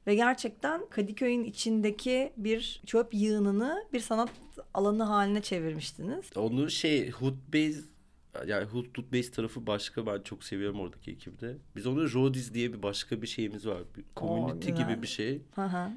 Ve 0.07 0.15
gerçekten 0.15 0.81
Kadıköy'ün 0.89 1.43
içindeki 1.43 2.33
bir 2.37 2.81
çöp 2.85 3.13
yığınını 3.13 3.85
bir 3.93 3.99
sanat 3.99 4.29
alanı 4.73 5.03
haline 5.03 5.41
çevirmiştiniz. 5.41 6.25
Onu 6.35 6.69
şey 6.69 7.09
Hoodbase 7.09 7.94
yani 8.47 8.65
Hood 8.65 9.13
Base 9.13 9.31
tarafı 9.31 9.67
başka 9.67 10.05
ben 10.05 10.21
çok 10.21 10.43
seviyorum 10.43 10.79
oradaki 10.79 11.11
ekibde. 11.11 11.57
Biz 11.75 11.87
onu 11.87 12.13
Rodies 12.13 12.53
diye 12.53 12.73
bir 12.73 12.83
başka 12.83 13.21
bir 13.21 13.27
şeyimiz 13.27 13.67
var. 13.67 13.83
Bir 13.97 14.03
community 14.15 14.71
Oo, 14.71 14.75
gibi 14.75 15.01
bir 15.01 15.07
şey. 15.07 15.41
Hı 15.55 15.89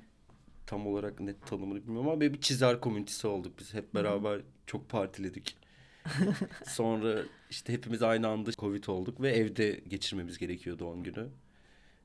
Tam 0.66 0.86
olarak 0.86 1.20
net 1.20 1.46
tanımını 1.46 1.82
bilmiyorum 1.82 2.08
ama 2.08 2.20
bir 2.20 2.40
çizer 2.40 2.80
komünitesi 2.80 3.26
olduk 3.26 3.58
biz. 3.58 3.74
Hep 3.74 3.94
beraber 3.94 4.36
Hı. 4.36 4.42
çok 4.66 4.88
partiledik. 4.88 5.56
Sonra 6.64 7.22
işte 7.50 7.72
hepimiz 7.72 8.02
aynı 8.02 8.28
anda 8.28 8.52
Covid 8.52 8.84
olduk 8.84 9.20
ve 9.20 9.30
evde 9.30 9.80
geçirmemiz 9.88 10.38
gerekiyor 10.38 10.78
doğum 10.78 11.02
günü. 11.02 11.28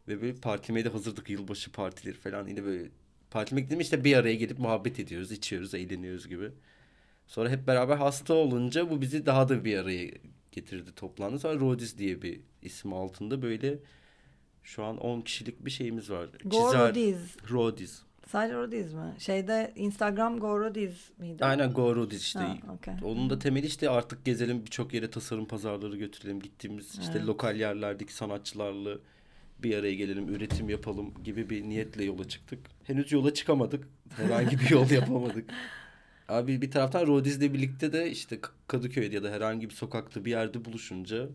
Ve 0.07 0.21
böyle 0.21 0.35
partilemeye 0.35 0.85
de 0.85 0.89
hazırdık 0.89 1.29
yılbaşı 1.29 1.71
partileri 1.71 2.15
falan. 2.15 2.47
Yine 2.47 2.63
böyle 2.63 2.89
partilemek 3.31 3.69
değil 3.69 3.77
mi 3.77 3.83
işte 3.83 4.03
bir 4.03 4.17
araya 4.17 4.35
gelip 4.35 4.59
muhabbet 4.59 4.99
ediyoruz, 4.99 5.31
içiyoruz, 5.31 5.73
eğleniyoruz 5.73 6.27
gibi. 6.27 6.51
Sonra 7.27 7.49
hep 7.49 7.67
beraber 7.67 7.97
hasta 7.97 8.33
olunca 8.33 8.89
bu 8.89 9.01
bizi 9.01 9.25
daha 9.25 9.49
da 9.49 9.65
bir 9.65 9.77
araya 9.77 10.11
getirdi 10.51 10.95
toplandı. 10.95 11.39
Sonra 11.39 11.59
Rodis 11.59 11.97
diye 11.97 12.21
bir 12.21 12.41
isim 12.61 12.93
altında 12.93 13.41
böyle 13.41 13.79
şu 14.63 14.83
an 14.83 14.97
10 14.97 15.21
kişilik 15.21 15.65
bir 15.65 15.71
şeyimiz 15.71 16.09
var. 16.09 16.29
Go 16.45 16.73
Rodis. 16.73 17.17
Rodis. 17.51 18.01
Sadece 18.27 18.55
Rodis 18.55 18.93
mi? 18.93 19.13
Şeyde 19.19 19.73
Instagram 19.75 20.39
Go 20.39 20.59
Rodis 20.59 21.09
miydi? 21.17 21.45
Aynen 21.45 21.73
Go 21.73 21.95
Rodis 21.95 22.21
işte. 22.21 22.39
Ha, 22.39 22.57
okay. 22.75 22.95
Onun 23.03 23.29
da 23.29 23.39
temeli 23.39 23.65
işte 23.65 23.89
artık 23.89 24.25
gezelim 24.25 24.65
birçok 24.65 24.93
yere 24.93 25.09
tasarım 25.09 25.45
pazarları 25.45 25.97
götürelim. 25.97 26.39
Gittiğimiz 26.39 26.99
işte 26.99 27.13
evet. 27.17 27.27
lokal 27.27 27.55
yerlerdeki 27.55 28.13
sanatçılarla 28.13 28.97
bir 29.59 29.77
araya 29.77 29.95
gelelim, 29.95 30.29
üretim 30.29 30.69
yapalım 30.69 31.23
gibi 31.23 31.49
bir 31.49 31.63
niyetle 31.63 32.03
yola 32.03 32.27
çıktık. 32.27 32.59
Henüz 32.83 33.11
yola 33.11 33.33
çıkamadık. 33.33 33.87
Herhangi 34.15 34.59
bir 34.59 34.69
yol 34.69 34.89
yapamadık. 34.91 35.49
Abi 36.29 36.61
bir 36.61 36.71
taraftan 36.71 37.07
Rodiz'le 37.07 37.41
birlikte 37.41 37.93
de 37.93 38.11
işte 38.11 38.39
Kadıköy'de 38.67 39.15
ya 39.15 39.23
da 39.23 39.31
herhangi 39.31 39.69
bir 39.69 39.73
sokakta 39.73 40.25
bir 40.25 40.31
yerde 40.31 40.65
buluşunca 40.65 41.29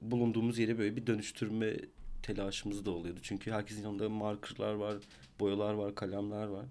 bulunduğumuz 0.00 0.58
yere 0.58 0.78
böyle 0.78 0.96
bir 0.96 1.06
dönüştürme 1.06 1.76
telaşımız 2.22 2.86
da 2.86 2.90
oluyordu. 2.90 3.20
Çünkü 3.22 3.50
herkesin 3.50 3.82
yanında 3.82 4.08
markerlar 4.08 4.74
var, 4.74 4.96
boyalar 5.40 5.74
var, 5.74 5.94
kalemler 5.94 6.46
var. 6.46 6.66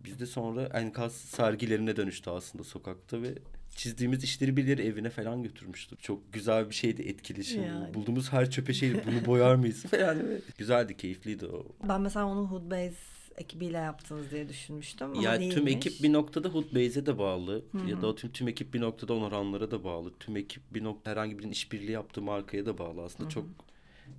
Biz 0.00 0.20
de 0.20 0.26
sonra 0.26 0.62
enkaz 0.62 1.12
sergilerine 1.12 1.96
dönüştü 1.96 2.30
aslında 2.30 2.64
sokakta 2.64 3.22
ve 3.22 3.34
çizdiğimiz 3.76 4.24
işleri 4.24 4.56
birileri 4.56 4.82
evine 4.82 5.10
falan 5.10 5.42
götürmüştü. 5.42 5.96
Çok 5.96 6.32
güzel 6.32 6.68
bir 6.68 6.74
şeydi 6.74 7.02
etkileşim. 7.02 7.62
Yani. 7.62 7.94
Bulduğumuz 7.94 8.32
her 8.32 8.50
çöpe 8.50 8.72
şeyi 8.72 8.94
bunu 8.94 9.26
boyar 9.26 9.54
mıyız 9.54 9.82
falan. 9.90 10.18
Güzeldi, 10.58 10.96
keyifliydi 10.96 11.46
o. 11.46 11.66
Ben 11.88 12.00
mesela 12.00 12.26
onu 12.26 12.46
Hoodbase 12.46 13.21
ekibiyle 13.36 13.76
yaptınız 13.76 14.30
diye 14.30 14.48
düşünmüştüm 14.48 15.10
ama 15.10 15.22
ya 15.22 15.40
değilmiş. 15.40 15.54
tüm 15.54 15.68
ekip 15.68 16.02
bir 16.02 16.12
noktada 16.12 16.48
Hoodbase'e 16.48 17.06
de 17.06 17.18
bağlı 17.18 17.64
Hı-hı. 17.72 17.90
ya 17.90 18.02
da 18.02 18.14
tüm 18.14 18.32
tüm 18.32 18.48
ekip 18.48 18.74
bir 18.74 18.80
noktada 18.80 19.12
Onoranlara 19.14 19.70
da 19.70 19.84
bağlı. 19.84 20.12
Tüm 20.20 20.36
ekip 20.36 20.62
bir 20.74 20.84
nokta 20.84 21.10
herhangi 21.10 21.38
birinin 21.38 21.52
işbirliği 21.52 21.92
yaptığı 21.92 22.22
markaya 22.22 22.66
da 22.66 22.78
bağlı 22.78 23.02
aslında. 23.02 23.24
Hı-hı. 23.24 23.30
Çok 23.34 23.46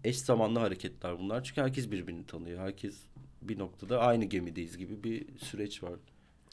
eş 0.03 0.19
zamanlı 0.19 0.59
hareketler 0.59 1.19
bunlar. 1.19 1.43
Çünkü 1.43 1.61
herkes 1.61 1.91
birbirini 1.91 2.25
tanıyor. 2.25 2.59
Herkes 2.59 3.01
bir 3.41 3.59
noktada 3.59 3.99
aynı 3.99 4.25
gemideyiz 4.25 4.77
gibi 4.77 5.03
bir 5.03 5.37
süreç 5.37 5.83
var. 5.83 5.93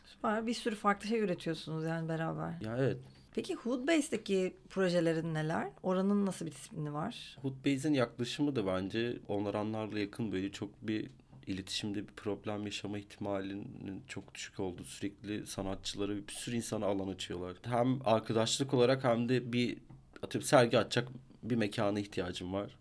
Süper. 0.05 0.47
Bir 0.47 0.55
sürü 0.55 0.75
farklı 0.75 1.09
şey 1.09 1.21
üretiyorsunuz 1.21 1.85
yani 1.85 2.09
beraber. 2.09 2.61
Ya 2.65 2.77
evet. 2.79 2.99
Peki 3.35 3.55
Hoodbase'deki 3.55 4.57
projelerin 4.71 5.35
neler? 5.35 5.69
Oranın 5.83 6.27
nasıl 6.27 6.47
bir 6.47 6.51
disiplini 6.51 6.93
var? 6.93 7.37
Hoodbase'in 7.43 7.95
yaklaşımı 7.95 8.57
da 8.57 8.67
bence 8.67 9.17
onaranlarla 9.29 9.99
yakın 9.99 10.33
böyle 10.33 10.53
çok 10.53 10.71
bir 10.83 11.11
iletişimde 11.51 12.09
bir 12.09 12.13
problem 12.13 12.65
yaşama 12.65 12.99
ihtimalinin 12.99 14.03
çok 14.09 14.35
düşük 14.35 14.61
olduğu 14.61 14.85
sürekli 14.85 15.47
sanatçılara 15.47 16.17
bir 16.17 16.33
sürü 16.33 16.57
insana 16.57 16.87
alan 16.87 17.09
açıyorlar. 17.09 17.57
Hem 17.63 17.99
arkadaşlık 18.05 18.75
olarak 18.75 19.05
hem 19.05 19.29
de 19.29 19.53
bir 19.53 19.79
atıyorum 20.23 20.49
sergi 20.49 20.79
açacak 20.79 21.09
bir 21.43 21.57
mekana 21.57 22.01
ihtiyacım 22.01 22.53
var 22.53 22.77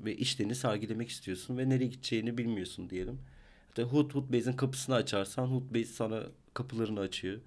ve 0.00 0.16
işlerini 0.16 0.54
sergilemek 0.54 1.08
istiyorsun 1.08 1.58
ve 1.58 1.68
nereye 1.68 1.86
gideceğini 1.86 2.38
bilmiyorsun 2.38 2.90
diyelim. 2.90 3.18
İşte 3.68 3.82
Hood 3.82 4.14
Hoodbase'in 4.14 4.56
kapısını 4.56 4.94
açarsan 4.94 5.46
Hoodbase 5.46 5.84
sana 5.84 6.22
kapılarını 6.54 7.00
açıyor. 7.00 7.40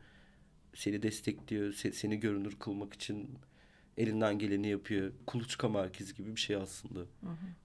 Seni 0.74 1.03
destekliyor, 1.03 1.74
seni 1.74 2.20
görünür 2.20 2.55
kılmak 2.60 2.94
için 2.94 3.29
elinden 3.97 4.39
geleni 4.39 4.67
yapıyor. 4.67 5.11
Kuluçka 5.27 5.69
merkezi 5.69 6.15
gibi 6.15 6.35
bir 6.35 6.41
şey 6.41 6.55
aslında. 6.55 6.99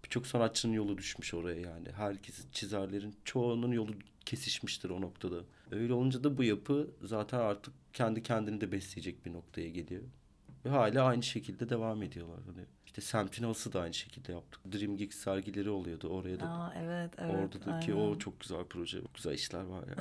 Birçok 0.05 0.27
sanatçının 0.27 0.73
yolu 0.73 0.99
düşmüş 0.99 1.35
oraya 1.35 1.61
yani. 1.61 1.89
Herkesin, 1.97 2.51
çizerlerin 2.53 3.15
çoğunun 3.25 3.73
yolu 3.73 3.93
kesişmiştir 4.25 4.91
o 4.91 5.01
noktada. 5.01 5.37
Öyle 5.71 5.93
olunca 5.93 6.25
da 6.25 6.39
bu 6.39 6.45
yapı 6.45 6.91
zaten 7.03 7.39
artık 7.39 7.75
kendi 7.93 8.23
kendini 8.23 8.61
de 8.61 8.73
besleyecek 8.73 9.27
bir 9.27 9.33
noktaya 9.33 9.69
geliyor. 9.69 10.03
Ve 10.65 10.69
hala 10.69 11.05
aynı 11.05 11.23
şekilde 11.23 11.69
devam 11.69 12.03
ediyorlar. 12.03 12.41
Hani 12.47 12.67
işte 12.87 13.01
Semtin 13.01 13.43
Havası 13.43 13.73
da 13.73 13.81
aynı 13.81 13.95
şekilde 13.95 14.33
yaptık. 14.33 14.61
Dream 14.73 14.97
Geeks 14.97 15.17
sergileri 15.17 15.71
oluyordu 15.71 16.09
oraya 16.09 16.41
da. 16.41 16.47
Aa, 16.49 16.75
evet, 16.77 17.11
evet. 17.19 17.35
Orada 17.35 17.81
ki 17.81 17.95
o 17.95 18.19
çok 18.19 18.41
güzel 18.41 18.65
proje. 18.65 19.01
Çok 19.01 19.15
güzel 19.15 19.33
işler 19.33 19.63
var 19.63 19.85
ya. 19.89 19.95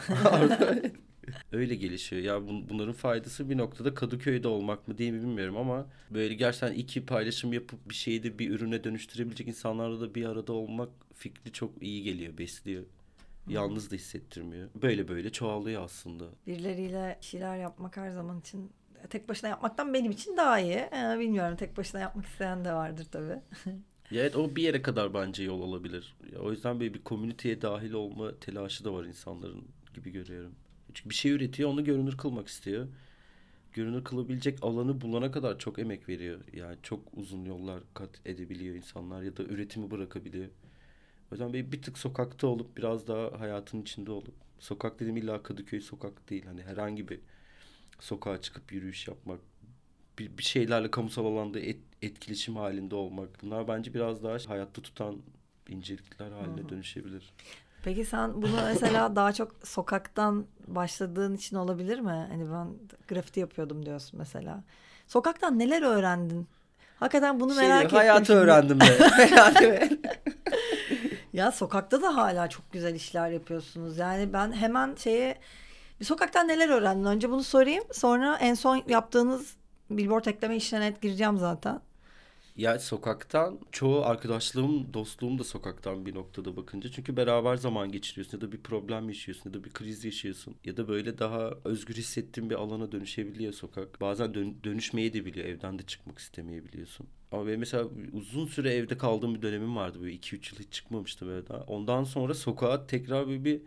Öyle 1.51 1.75
gelişiyor. 1.75 2.21
Ya 2.21 2.47
bun, 2.47 2.69
bunların 2.69 2.93
faydası 2.93 3.49
bir 3.49 3.57
noktada 3.57 3.93
Kadıköy'de 3.93 4.47
olmak 4.47 4.87
mı 4.87 4.97
değil 4.97 5.11
mi 5.11 5.21
bilmiyorum 5.21 5.57
ama 5.57 5.87
böyle 6.11 6.33
gerçekten 6.33 6.73
iki 6.73 7.05
paylaşım 7.05 7.53
yapıp 7.53 7.89
bir 7.89 7.95
şeyi 7.95 8.23
de 8.23 8.39
bir 8.39 8.49
ürüne 8.49 8.83
dönüştürebilecek 8.83 9.47
insanlarla 9.47 10.01
da 10.01 10.15
bir 10.15 10.25
arada 10.25 10.53
olmak 10.53 10.89
fikri 11.13 11.51
çok 11.51 11.83
iyi 11.83 12.03
geliyor, 12.03 12.37
besliyor. 12.37 12.83
Yalnız 13.47 13.91
da 13.91 13.95
hissettirmiyor. 13.95 14.69
Böyle 14.81 15.07
böyle 15.07 15.31
çoğalıyor 15.31 15.83
aslında. 15.83 16.25
Birileriyle 16.47 17.17
şeyler 17.21 17.57
yapmak 17.57 17.97
her 17.97 18.11
zaman 18.11 18.39
için 18.39 18.71
tek 19.09 19.29
başına 19.29 19.49
yapmaktan 19.49 19.93
benim 19.93 20.11
için 20.11 20.37
daha 20.37 20.59
iyi. 20.59 20.75
Ee, 20.75 21.19
bilmiyorum 21.19 21.55
tek 21.57 21.77
başına 21.77 22.01
yapmak 22.01 22.25
isteyen 22.25 22.65
de 22.65 22.73
vardır 22.73 23.07
tabii. 23.11 23.41
ya 24.11 24.21
evet 24.21 24.35
o 24.35 24.55
bir 24.55 24.63
yere 24.63 24.81
kadar 24.81 25.13
bence 25.13 25.43
yol 25.43 25.61
olabilir. 25.61 26.15
Ya, 26.33 26.39
o 26.39 26.51
yüzden 26.51 26.79
böyle 26.79 26.93
bir 26.93 27.03
komüniteye 27.03 27.61
dahil 27.61 27.93
olma 27.93 28.39
telaşı 28.39 28.85
da 28.85 28.93
var 28.93 29.05
insanların 29.05 29.67
gibi 29.93 30.11
görüyorum. 30.11 30.55
Çünkü 30.93 31.09
bir 31.09 31.15
şey 31.15 31.31
üretiyor 31.31 31.69
onu 31.69 31.83
görünür 31.83 32.17
kılmak 32.17 32.47
istiyor. 32.47 32.87
Görünür 33.73 34.03
kılabilecek 34.03 34.59
alanı 34.61 35.01
bulana 35.01 35.31
kadar 35.31 35.59
çok 35.59 35.79
emek 35.79 36.09
veriyor. 36.09 36.39
Yani 36.53 36.77
çok 36.83 36.99
uzun 37.13 37.45
yollar 37.45 37.83
kat 37.93 38.09
edebiliyor 38.25 38.75
insanlar 38.75 39.21
ya 39.23 39.37
da 39.37 39.43
üretimi 39.43 39.91
bırakabiliyor. 39.91 40.49
O 41.31 41.35
yüzden 41.35 41.53
bir, 41.53 41.71
bir 41.71 41.81
tık 41.81 41.97
sokakta 41.97 42.47
olup 42.47 42.77
biraz 42.77 43.07
daha 43.07 43.39
hayatın 43.39 43.81
içinde 43.81 44.11
olup 44.11 44.33
sokak 44.59 44.99
dedim 44.99 45.17
illa 45.17 45.43
Kadıköy 45.43 45.81
sokak 45.81 46.29
değil. 46.29 46.45
Hani 46.45 46.63
herhangi 46.63 47.09
bir 47.09 47.19
sokağa 47.99 48.41
çıkıp 48.41 48.71
yürüyüş 48.71 49.07
yapmak, 49.07 49.39
bir, 50.19 50.37
bir 50.37 50.43
şeylerle 50.43 50.91
kamusal 50.91 51.25
alanda 51.25 51.59
et, 51.59 51.79
etkileşim 52.01 52.55
halinde 52.55 52.95
olmak. 52.95 53.29
Bunlar 53.43 53.67
bence 53.67 53.93
biraz 53.93 54.23
daha 54.23 54.37
hayatta 54.47 54.81
tutan 54.81 55.17
incelikler 55.69 56.31
haline 56.31 56.61
Hı-hı. 56.61 56.69
dönüşebilir. 56.69 57.33
Peki 57.83 58.05
sen 58.05 58.41
bunu 58.41 58.55
mesela 58.65 59.15
daha 59.15 59.33
çok 59.33 59.55
sokaktan 59.63 60.45
başladığın 60.67 61.35
için 61.35 61.55
olabilir 61.55 61.99
mi? 61.99 62.27
Hani 62.29 62.51
ben 62.51 62.67
grafiti 63.07 63.39
yapıyordum 63.39 63.85
diyorsun 63.85 64.19
mesela. 64.19 64.63
Sokaktan 65.07 65.59
neler 65.59 65.81
öğrendin? 65.81 66.47
Hakikaten 66.99 67.39
bunu 67.39 67.53
şey, 67.53 67.67
merak 67.67 67.83
ettim. 67.85 67.97
Hayatı 67.97 68.25
şimdi. 68.25 68.39
öğrendim 68.39 68.79
de. 68.79 69.89
ya 71.33 71.51
sokakta 71.51 72.01
da 72.01 72.17
hala 72.17 72.49
çok 72.49 72.71
güzel 72.71 72.95
işler 72.95 73.29
yapıyorsunuz. 73.29 73.97
Yani 73.97 74.33
ben 74.33 74.51
hemen 74.51 74.95
şeye 74.95 75.37
bir 75.99 76.05
sokaktan 76.05 76.47
neler 76.47 76.69
öğrendin? 76.69 77.05
Önce 77.05 77.29
bunu 77.29 77.43
sorayım. 77.43 77.83
Sonra 77.91 78.37
en 78.37 78.53
son 78.53 78.83
yaptığınız 78.87 79.55
billboard 79.89 80.25
ekleme 80.25 80.55
işine 80.55 80.81
net 80.81 81.01
gireceğim 81.01 81.37
zaten. 81.37 81.81
Ya 82.59 82.79
sokaktan 82.79 83.59
çoğu 83.71 84.05
arkadaşlığım, 84.05 84.93
dostluğum 84.93 85.39
da 85.39 85.43
sokaktan 85.43 86.05
bir 86.05 86.15
noktada 86.15 86.55
bakınca. 86.57 86.91
Çünkü 86.91 87.17
beraber 87.17 87.55
zaman 87.55 87.91
geçiriyorsun 87.91 88.37
ya 88.37 88.41
da 88.41 88.51
bir 88.51 88.63
problem 88.63 89.07
yaşıyorsun 89.09 89.49
ya 89.49 89.53
da 89.53 89.63
bir 89.63 89.69
kriz 89.69 90.05
yaşıyorsun. 90.05 90.55
Ya 90.65 90.77
da 90.77 90.87
böyle 90.87 91.17
daha 91.17 91.51
özgür 91.65 91.95
hissettiğin 91.95 92.49
bir 92.49 92.55
alana 92.55 92.91
dönüşebiliyor 92.91 93.53
sokak. 93.53 94.01
Bazen 94.01 94.33
dön- 94.33 94.57
dönüşmeyi 94.63 95.13
de 95.13 95.25
biliyor. 95.25 95.45
Evden 95.45 95.79
de 95.79 95.83
çıkmak 95.83 96.19
istemeyebiliyorsun. 96.19 97.07
Ama 97.31 97.47
benim 97.47 97.59
mesela 97.59 97.85
uzun 98.13 98.45
süre 98.45 98.73
evde 98.73 98.97
kaldığım 98.97 99.35
bir 99.35 99.41
dönemim 99.41 99.75
vardı. 99.75 100.01
Böyle 100.01 100.13
2-3 100.13 100.51
yıl 100.53 100.59
hiç 100.59 100.73
çıkmamıştım 100.73 101.29
evden. 101.31 101.59
Ondan 101.67 102.03
sonra 102.03 102.33
sokağa 102.33 102.87
tekrar 102.87 103.27
bir, 103.27 103.43
bir 103.45 103.61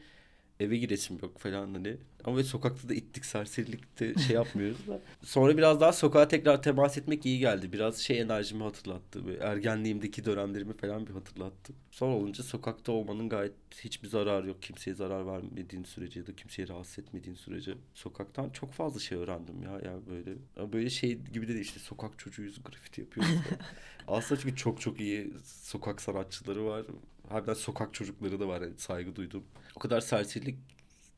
eve 0.62 0.76
giresim 0.76 1.19
yok 1.23 1.38
falan 1.38 1.75
hani. 1.75 1.97
Ama 2.25 2.37
ve 2.37 2.45
sokakta 2.45 2.88
da 2.88 2.95
ittik 2.95 3.25
serserilikte 3.25 4.14
şey 4.14 4.37
yapmıyoruz 4.37 4.88
da. 4.88 5.00
Sonra 5.23 5.57
biraz 5.57 5.81
daha 5.81 5.92
sokağa 5.92 6.28
tekrar 6.28 6.62
temas 6.62 6.99
etmek 6.99 7.26
iyi 7.26 7.38
geldi. 7.38 7.73
Biraz 7.73 7.99
şey 7.99 8.21
enerjimi 8.21 8.62
hatırlattı. 8.62 9.26
Böyle 9.26 9.38
ergenliğimdeki 9.38 10.25
dönemlerimi 10.25 10.73
falan 10.73 11.07
bir 11.07 11.12
hatırlattı. 11.12 11.73
Son 11.90 12.09
olunca 12.09 12.45
sokakta 12.45 12.92
olmanın 12.92 13.28
gayet 13.28 13.52
hiçbir 13.85 14.09
zararı 14.09 14.49
yok. 14.49 14.62
Kimseye 14.62 14.95
zarar 14.95 15.26
vermediğin 15.26 15.85
sürece 15.85 16.21
ya 16.21 16.26
da 16.26 16.37
kimseye 16.37 16.69
rahatsız 16.69 16.99
etmediğin 16.99 17.37
sürece. 17.37 17.75
Sokaktan 17.95 18.50
çok 18.50 18.73
fazla 18.73 19.00
şey 19.00 19.19
öğrendim 19.19 19.62
ya. 19.62 19.81
Yani 19.85 20.02
böyle 20.11 20.73
böyle 20.73 20.90
şey 20.90 21.19
gibi 21.19 21.49
de 21.49 21.61
işte 21.61 21.81
sokak 21.81 22.19
çocuğuyuz 22.19 22.62
grafiti 22.64 23.00
yapıyoruz. 23.00 23.33
Aslında 24.09 24.40
çünkü 24.40 24.57
çok 24.57 24.81
çok 24.81 25.00
iyi 25.00 25.33
sokak 25.45 26.00
sanatçıları 26.00 26.64
var. 26.64 26.87
Harbiden 27.29 27.55
sokak 27.55 27.95
çocukları 27.95 28.41
da 28.41 28.49
var 28.49 28.61
yani 28.61 28.79
saygı 28.79 29.17
duydum. 29.17 29.45
O 29.76 29.81
kadar 29.81 30.00
serserilik 30.00 30.59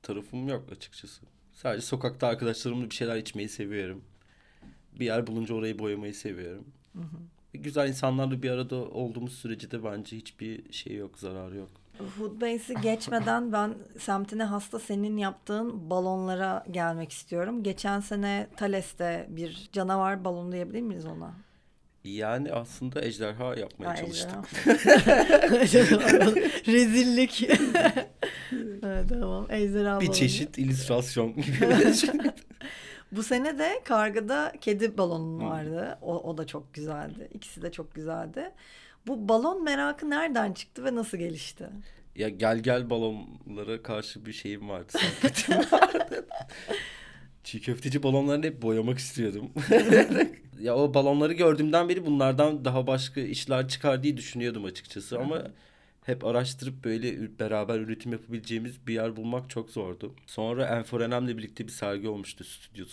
tarafım 0.02 0.48
yok 0.48 0.72
açıkçası. 0.72 1.22
Sadece 1.52 1.86
sokakta 1.86 2.26
arkadaşlarımla 2.26 2.90
bir 2.90 2.94
şeyler 2.94 3.16
içmeyi 3.16 3.48
seviyorum. 3.48 4.04
Bir 5.00 5.04
yer 5.04 5.26
bulunca 5.26 5.54
orayı 5.54 5.78
boyamayı 5.78 6.14
seviyorum. 6.14 6.64
Hı 6.92 7.00
hı. 7.00 7.18
Güzel 7.54 7.88
insanlarla 7.88 8.42
bir 8.42 8.50
arada 8.50 8.76
olduğumuz 8.76 9.32
sürece 9.32 9.70
de 9.70 9.84
bence 9.84 10.16
hiçbir 10.16 10.72
şey 10.72 10.96
yok, 10.96 11.18
zararı 11.18 11.56
yok. 11.56 11.70
Foodbase'i 12.18 12.80
geçmeden 12.82 13.52
ben 13.52 13.74
semtine 13.98 14.44
hasta 14.44 14.78
senin 14.78 15.16
yaptığın 15.16 15.90
balonlara 15.90 16.64
gelmek 16.70 17.12
istiyorum. 17.12 17.62
Geçen 17.62 18.00
sene 18.00 18.48
Thales'te 18.56 19.26
bir 19.28 19.68
canavar 19.72 20.24
balonu 20.24 20.52
diyebilir 20.52 20.80
miyiz 20.80 21.06
ona? 21.06 21.34
Yani 22.04 22.52
aslında 22.52 23.04
ejderha 23.04 23.54
yapmaya 23.54 23.88
ha, 23.90 23.96
çalıştık. 23.96 24.36
Rezillik. 26.66 27.42
evet, 28.82 29.08
tamam. 29.08 29.46
Ejderha 29.50 30.00
Bir 30.00 30.12
çeşit 30.12 30.58
illüstrasyon 30.58 31.34
gibi. 31.34 31.68
Bu 33.12 33.22
sene 33.22 33.58
de 33.58 33.80
kargada 33.84 34.52
kedi 34.60 34.98
balonun 34.98 35.50
vardı. 35.50 35.98
O, 36.02 36.30
o 36.30 36.38
da 36.38 36.46
çok 36.46 36.74
güzeldi. 36.74 37.28
İkisi 37.34 37.62
de 37.62 37.72
çok 37.72 37.94
güzeldi. 37.94 38.50
Bu 39.06 39.28
balon 39.28 39.64
merakı 39.64 40.10
nereden 40.10 40.52
çıktı 40.52 40.84
ve 40.84 40.94
nasıl 40.94 41.18
gelişti? 41.18 41.68
Ya 42.16 42.28
gel 42.28 42.58
gel 42.58 42.90
balonlara 42.90 43.82
karşı 43.82 44.26
bir 44.26 44.32
şeyim 44.32 44.68
vardı. 44.68 44.98
Çiğ 47.44 47.60
köfteci 47.60 48.02
balonlarını 48.02 48.46
hep 48.46 48.62
boyamak 48.62 48.98
istiyordum. 48.98 49.50
ya 50.60 50.76
o 50.76 50.94
balonları 50.94 51.32
gördüğümden 51.32 51.88
beri 51.88 52.06
bunlardan 52.06 52.64
daha 52.64 52.86
başka 52.86 53.20
işler 53.20 53.68
çıkar 53.68 54.02
diye 54.02 54.16
düşünüyordum 54.16 54.64
açıkçası 54.64 55.18
ama 55.18 55.42
hep 56.04 56.24
araştırıp 56.24 56.84
böyle 56.84 57.38
beraber 57.38 57.80
üretim 57.80 58.12
yapabileceğimiz 58.12 58.86
bir 58.86 58.94
yer 58.94 59.16
bulmak 59.16 59.50
çok 59.50 59.70
zordu. 59.70 60.14
Sonra 60.26 60.66
Enforenem'le 60.66 61.28
birlikte 61.28 61.66
bir 61.66 61.72
sergi 61.72 62.08
olmuştu 62.08 62.44
Stüdyo 62.44 62.84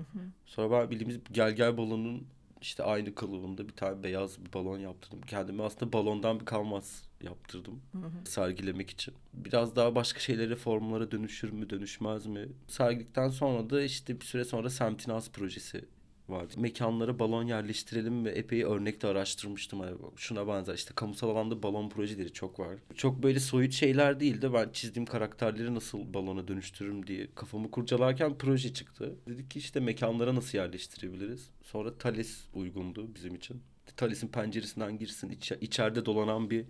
hı. 0.00 0.20
Sonra 0.46 0.70
ben 0.70 0.90
bildiğimiz 0.90 1.18
Gel 1.32 1.52
Gel 1.52 1.76
balonun 1.76 2.26
işte 2.60 2.82
aynı 2.82 3.14
kalıbında 3.14 3.68
bir 3.68 3.72
tane 3.72 4.02
beyaz 4.02 4.44
bir 4.44 4.52
balon 4.52 4.78
yaptırdım. 4.78 5.20
Kendime 5.20 5.62
aslında 5.62 5.92
balondan 5.92 6.40
bir 6.40 6.44
kalmaz 6.44 7.02
yaptırdım 7.22 7.80
Hı 7.92 7.98
hı. 7.98 8.30
sergilemek 8.30 8.90
için. 8.90 9.14
Biraz 9.34 9.76
daha 9.76 9.94
başka 9.94 10.20
şeylere, 10.20 10.56
formlara 10.56 11.10
dönüşür 11.10 11.52
mü, 11.52 11.70
dönüşmez 11.70 12.26
mi? 12.26 12.48
Sergilikten 12.68 13.28
sonra 13.28 13.70
da 13.70 13.82
işte 13.82 14.20
bir 14.20 14.24
süre 14.24 14.44
sonra 14.44 14.70
Semtinaz 14.70 15.30
projesi 15.32 15.84
vardı. 16.30 16.54
Mekanlara 16.56 17.18
balon 17.18 17.44
yerleştirelim 17.44 18.24
ve 18.24 18.30
epey 18.30 18.62
örnek 18.64 19.02
de 19.02 19.06
araştırmıştım. 19.06 19.80
Hani 19.80 19.96
şuna 20.16 20.48
benzer 20.48 20.74
işte 20.74 20.94
kamusal 20.94 21.28
alanda 21.30 21.62
balon 21.62 21.88
projeleri 21.88 22.32
çok 22.32 22.58
var. 22.60 22.76
Çok 22.96 23.22
böyle 23.22 23.40
soyut 23.40 23.72
şeyler 23.72 24.20
değil 24.20 24.42
de 24.42 24.52
ben 24.52 24.68
çizdiğim 24.72 25.06
karakterleri 25.06 25.74
nasıl 25.74 26.14
balona 26.14 26.48
dönüştürürüm 26.48 27.06
diye 27.06 27.28
kafamı 27.34 27.70
kurcalarken 27.70 28.38
proje 28.38 28.72
çıktı. 28.74 29.14
Dedik 29.28 29.50
ki 29.50 29.58
işte 29.58 29.80
mekanlara 29.80 30.34
nasıl 30.34 30.58
yerleştirebiliriz? 30.58 31.50
Sonra 31.62 31.98
Thales 31.98 32.38
uygundu 32.54 33.14
bizim 33.14 33.34
için. 33.34 33.62
Thales'in 33.96 34.28
penceresinden 34.28 34.98
girsin, 34.98 35.30
iç, 35.30 35.52
içeride 35.60 36.06
dolanan 36.06 36.50
bir 36.50 36.64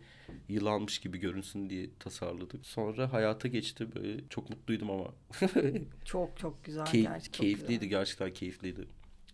yılanmış 0.48 0.98
gibi 0.98 1.18
görünsün 1.18 1.70
diye 1.70 1.90
tasarladık. 1.98 2.66
Sonra 2.66 3.12
hayata 3.12 3.48
geçti 3.48 3.88
böyle. 3.94 4.28
Çok 4.28 4.50
mutluydum 4.50 4.90
ama. 4.90 5.06
Çok 6.04 6.38
çok 6.38 6.64
güzel 6.64 6.84
Key- 6.84 7.02
gerçekten. 7.02 7.40
keyifliydi, 7.42 7.72
güzel. 7.72 7.88
gerçekten 7.88 8.32
keyifliydi. 8.32 8.86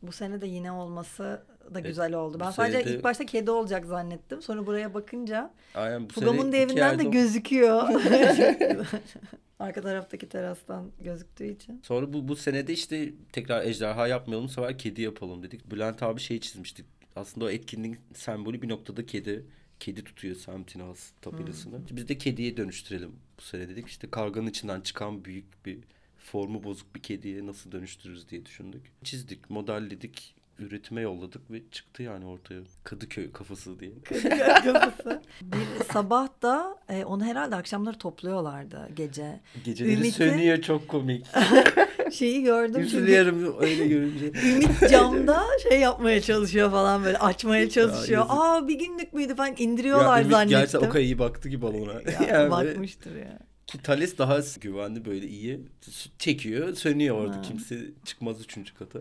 Bu 0.03 0.13
sene 0.13 0.41
de 0.41 0.47
yine 0.47 0.73
olması 0.73 1.23
da 1.75 1.81
Evet, 1.81 1.87
güzel 1.87 2.15
oldu. 2.15 2.35
bu 2.35 2.41
Ben 2.41 2.51
sadece 2.51 2.85
de- 2.85 2.95
ilk 2.95 3.05
başta 3.05 3.27
kedi 3.27 3.51
olacak 3.51 3.87
zannettim. 3.87 4.43
Sonra 4.43 4.67
buraya 4.67 4.95
bakınca 4.95 5.55
Aynen 5.75 6.09
bu 6.09 6.13
Fugam'ın 6.13 6.39
sene 6.43 6.53
da 6.53 6.57
iki 6.57 6.67
evinden 6.73 6.99
de 6.99 7.05
gözüküyor. 7.05 7.89
Arka 9.59 9.83
taraftaki 9.83 10.29
terastan 10.29 10.91
gözüktüğü 11.01 11.47
için. 11.47 11.81
Sonra 11.85 12.13
bu, 12.13 12.29
bu 12.29 12.37
senede 12.37 12.73
işte 12.73 13.13
tekrar 13.33 13.65
ejderha 13.65 14.07
yapmayalım 14.07 14.47
bu 14.47 14.53
sefer 14.53 14.79
kedi 14.79 15.03
yapalım 15.03 15.43
dedik. 15.43 15.71
Bülent 15.71 16.03
abi 16.03 16.21
şey 16.21 16.41
çizmiştik. 16.41 16.87
Aslında 17.17 17.45
o 17.45 17.51
etkinliğin 17.51 17.99
sembolü 18.15 18.63
bir 18.63 18.69
noktada 18.69 19.07
kedi. 19.07 19.47
Kedi 19.81 20.05
tutuyor 20.05 20.35
Semtinaz 20.37 21.13
tabelasını. 21.23 21.81
Biz 21.91 22.09
de 22.09 22.19
kediye 22.19 22.57
dönüştürelim 22.57 23.13
bu 23.39 23.43
sene 23.43 23.69
dedik. 23.69 23.89
İşte 23.89 24.11
karganın 24.11 24.47
içinden 24.47 24.81
çıkan 24.81 25.25
büyük 25.25 25.67
bir 25.67 25.79
formu 26.27 26.65
bozuk 26.65 26.95
bir 26.95 27.01
kediye 27.03 27.47
nasıl 27.47 27.73
dönüştürürüz 27.73 28.29
diye 28.29 28.47
düşündük. 28.47 28.83
Çizdik, 29.05 29.51
modelledik, 29.51 30.35
üretime 30.59 31.01
yolladık 31.01 31.51
ve 31.51 31.61
çıktı 31.71 32.03
yani 32.03 32.27
ortaya. 32.27 32.61
Kadıköy 32.85 33.33
kafası 33.33 33.81
diye. 33.81 33.91
Kafası. 34.65 35.23
Bir 35.43 35.85
sabah 35.93 36.29
da 36.43 36.77
e, 36.89 37.05
onu 37.05 37.25
herhalde 37.25 37.57
akşamları 37.57 37.99
topluyorlardı 37.99 38.89
gece. 38.97 39.41
Geceleri 39.65 39.95
Ümit'i- 39.95 40.13
sönüyor 40.13 40.63
çok 40.63 40.89
komik. 40.89 41.27
Şeyi 42.13 42.43
gördüm 42.43 42.75
çünkü 42.75 42.87
Üzülüyorum 42.87 43.57
öyle 43.61 43.87
görünce. 43.87 44.27
Ümit 44.27 44.71
camda 44.91 45.43
şey 45.69 45.81
yapmaya 45.81 46.21
çalışıyor 46.21 46.71
falan 46.71 47.05
böyle 47.05 47.19
açmaya 47.19 47.71
çalışıyor. 47.71 48.25
Aa 48.29 48.69
bir 48.69 48.79
günlük 48.79 49.13
müydü 49.13 49.35
falan 49.37 49.55
indiriyorlar 49.59 50.17
ya 50.17 50.21
Ümit 50.23 50.33
zannettim. 50.33 50.59
gerçekten 50.59 50.87
o 50.89 50.91
kadar 50.91 51.05
iyi 51.05 51.19
baktı 51.19 51.51
ki 51.51 51.63
balona. 51.63 51.93
Ya, 51.93 52.23
Yani 52.29 52.51
bakmıştır 52.51 53.17
ya. 53.17 53.39
Ki 53.67 53.83
Thales 53.83 54.19
daha 54.19 54.41
güvenli 54.61 55.05
böyle 55.05 55.27
iyi. 55.29 55.61
Çekiyor 56.19 56.75
sönüyor 56.75 57.17
orada 57.17 57.37
Ha. 57.37 57.43
kimse 57.43 57.81
çıkmaz 58.05 58.41
üçüncü 58.41 58.75
kata. 58.75 58.99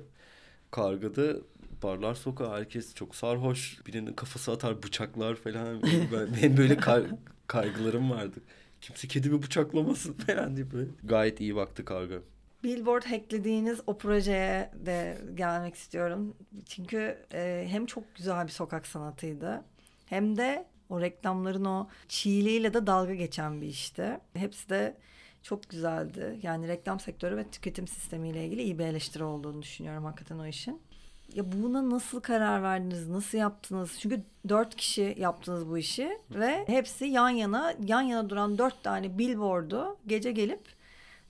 Kargada 0.71 1.37
barlar 1.83 2.15
sokağı 2.15 2.57
herkes 2.57 2.93
çok 2.95 3.15
sarhoş. 3.15 3.79
Birinin 3.87 4.13
kafası 4.13 4.51
atar 4.51 4.83
bıçaklar 4.83 5.35
falan. 5.35 5.81
Ben, 5.83 6.27
benim 6.41 6.57
böyle 6.57 6.77
kay- 6.77 7.07
kaygılarım 7.47 8.11
vardı. 8.11 8.39
Kimse 8.81 9.07
kedimi 9.07 9.43
bıçaklamasın 9.43 10.13
falan 10.13 10.55
diye 10.55 10.71
böyle. 10.71 10.89
Gayet 11.03 11.39
iyi 11.41 11.55
baktı 11.55 11.85
karga. 11.85 12.15
Billboard 12.63 13.03
hacklediğiniz 13.03 13.79
o 13.87 13.97
projeye 13.97 14.71
de 14.85 15.17
gelmek 15.35 15.75
istiyorum. 15.75 16.35
Çünkü 16.65 17.17
e, 17.33 17.65
hem 17.69 17.85
çok 17.85 18.15
güzel 18.15 18.47
bir 18.47 18.51
sokak 18.51 18.87
sanatıydı 18.87 19.63
hem 20.05 20.37
de 20.37 20.65
o 20.89 21.01
reklamların 21.01 21.65
o 21.65 21.87
çiğliğiyle 22.07 22.73
de 22.73 22.87
dalga 22.87 23.13
geçen 23.13 23.61
bir 23.61 23.67
işti. 23.67 24.19
Hepsi 24.33 24.69
de 24.69 24.97
çok 25.43 25.69
güzeldi. 25.69 26.39
Yani 26.43 26.67
reklam 26.67 26.99
sektörü 26.99 27.37
ve 27.37 27.47
tüketim 27.47 27.87
sistemiyle 27.87 28.45
ilgili 28.45 28.63
iyi 28.63 28.79
bir 28.79 28.85
eleştiri 28.85 29.23
olduğunu 29.23 29.61
düşünüyorum 29.61 30.05
hakikaten 30.05 30.39
o 30.39 30.47
işin. 30.47 30.81
Ya 31.33 31.51
buna 31.51 31.89
nasıl 31.89 32.19
karar 32.19 32.63
verdiniz? 32.63 33.09
Nasıl 33.09 33.37
yaptınız? 33.37 33.99
Çünkü 33.99 34.21
dört 34.49 34.75
kişi 34.75 35.15
yaptınız 35.17 35.69
bu 35.69 35.77
işi 35.77 36.19
ve 36.31 36.63
hepsi 36.67 37.05
yan 37.05 37.29
yana 37.29 37.73
yan 37.85 38.01
yana 38.01 38.29
duran 38.29 38.57
dört 38.57 38.83
tane 38.83 39.17
billboard'u 39.17 39.97
gece 40.07 40.31
gelip 40.31 40.74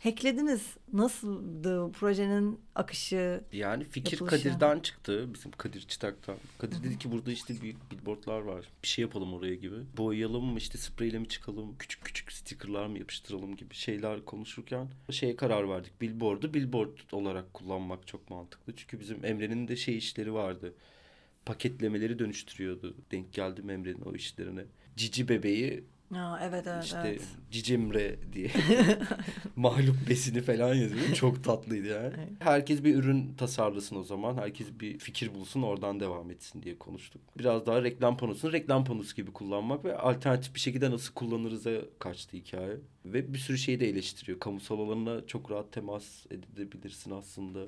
hacklediniz. 0.05 0.77
Nasıldı 0.93 1.91
projenin 1.91 2.59
akışı? 2.75 3.43
Yani 3.51 3.83
fikir 3.83 4.11
Yapılışı. 4.21 4.43
Kadir'den 4.43 4.79
çıktı. 4.79 5.33
Bizim 5.33 5.51
Kadir 5.51 5.81
Çıtak'tan. 5.81 6.37
Kadir 6.57 6.83
dedi 6.83 6.97
ki 6.97 7.11
burada 7.11 7.31
işte 7.31 7.61
büyük 7.61 7.91
billboardlar 7.91 8.39
var. 8.39 8.65
Bir 8.83 8.87
şey 8.87 9.01
yapalım 9.01 9.33
oraya 9.33 9.55
gibi. 9.55 9.75
Boyayalım 9.97 10.45
mı 10.45 10.57
işte 10.57 10.77
spreyle 10.77 11.19
mi 11.19 11.27
çıkalım? 11.27 11.75
Küçük 11.79 12.05
küçük 12.05 12.31
stickerlar 12.31 12.87
mı 12.87 12.99
yapıştıralım 12.99 13.55
gibi 13.55 13.73
şeyler 13.73 14.25
konuşurken 14.25 14.87
şeye 15.11 15.35
karar 15.35 15.69
verdik. 15.69 16.01
Billboard'u 16.01 16.53
billboard 16.53 16.97
olarak 17.11 17.53
kullanmak 17.53 18.07
çok 18.07 18.29
mantıklı. 18.29 18.75
Çünkü 18.75 18.99
bizim 18.99 19.25
Emre'nin 19.25 19.67
de 19.67 19.75
şey 19.75 19.97
işleri 19.97 20.33
vardı. 20.33 20.73
Paketlemeleri 21.45 22.19
dönüştürüyordu. 22.19 22.95
Denk 23.11 23.33
geldim 23.33 23.69
Emre'nin 23.69 24.01
o 24.01 24.15
işlerine. 24.15 24.65
Cici 24.95 25.29
bebeği 25.29 25.83
Aa, 26.13 26.39
evet 26.43 26.67
evet 26.67 26.83
işte 26.83 26.97
evet. 27.05 27.21
Cicimre 27.51 28.15
diye 28.33 28.51
mahlup 29.55 30.09
besini 30.09 30.41
falan 30.41 30.73
yazıyor. 30.73 31.13
Çok 31.13 31.43
tatlıydı 31.43 31.87
yani. 31.87 32.13
Evet. 32.17 32.29
Herkes 32.39 32.83
bir 32.83 32.95
ürün 32.95 33.33
tasarlasın 33.37 33.95
o 33.95 34.03
zaman. 34.03 34.37
Herkes 34.37 34.67
bir 34.79 34.99
fikir 34.99 35.33
bulsun 35.33 35.61
oradan 35.61 35.99
devam 35.99 36.31
etsin 36.31 36.63
diye 36.63 36.77
konuştuk. 36.77 37.21
Biraz 37.37 37.65
daha 37.65 37.83
reklam 37.83 38.17
panosunu 38.17 38.53
reklam 38.53 38.85
panosu 38.85 39.15
gibi 39.15 39.31
kullanmak 39.33 39.85
ve 39.85 39.97
alternatif 39.97 40.55
bir 40.55 40.59
şekilde 40.59 40.91
nasıl 40.91 41.13
kullanırız'a 41.13 41.71
kaçtı 41.99 42.37
hikaye. 42.37 42.77
Ve 43.05 43.33
bir 43.33 43.39
sürü 43.39 43.57
şeyi 43.57 43.79
de 43.79 43.89
eleştiriyor. 43.89 44.39
Kamusal 44.39 44.79
alanına 44.79 45.27
çok 45.27 45.51
rahat 45.51 45.71
temas 45.71 46.25
edebilirsin 46.31 47.11
aslında. 47.11 47.59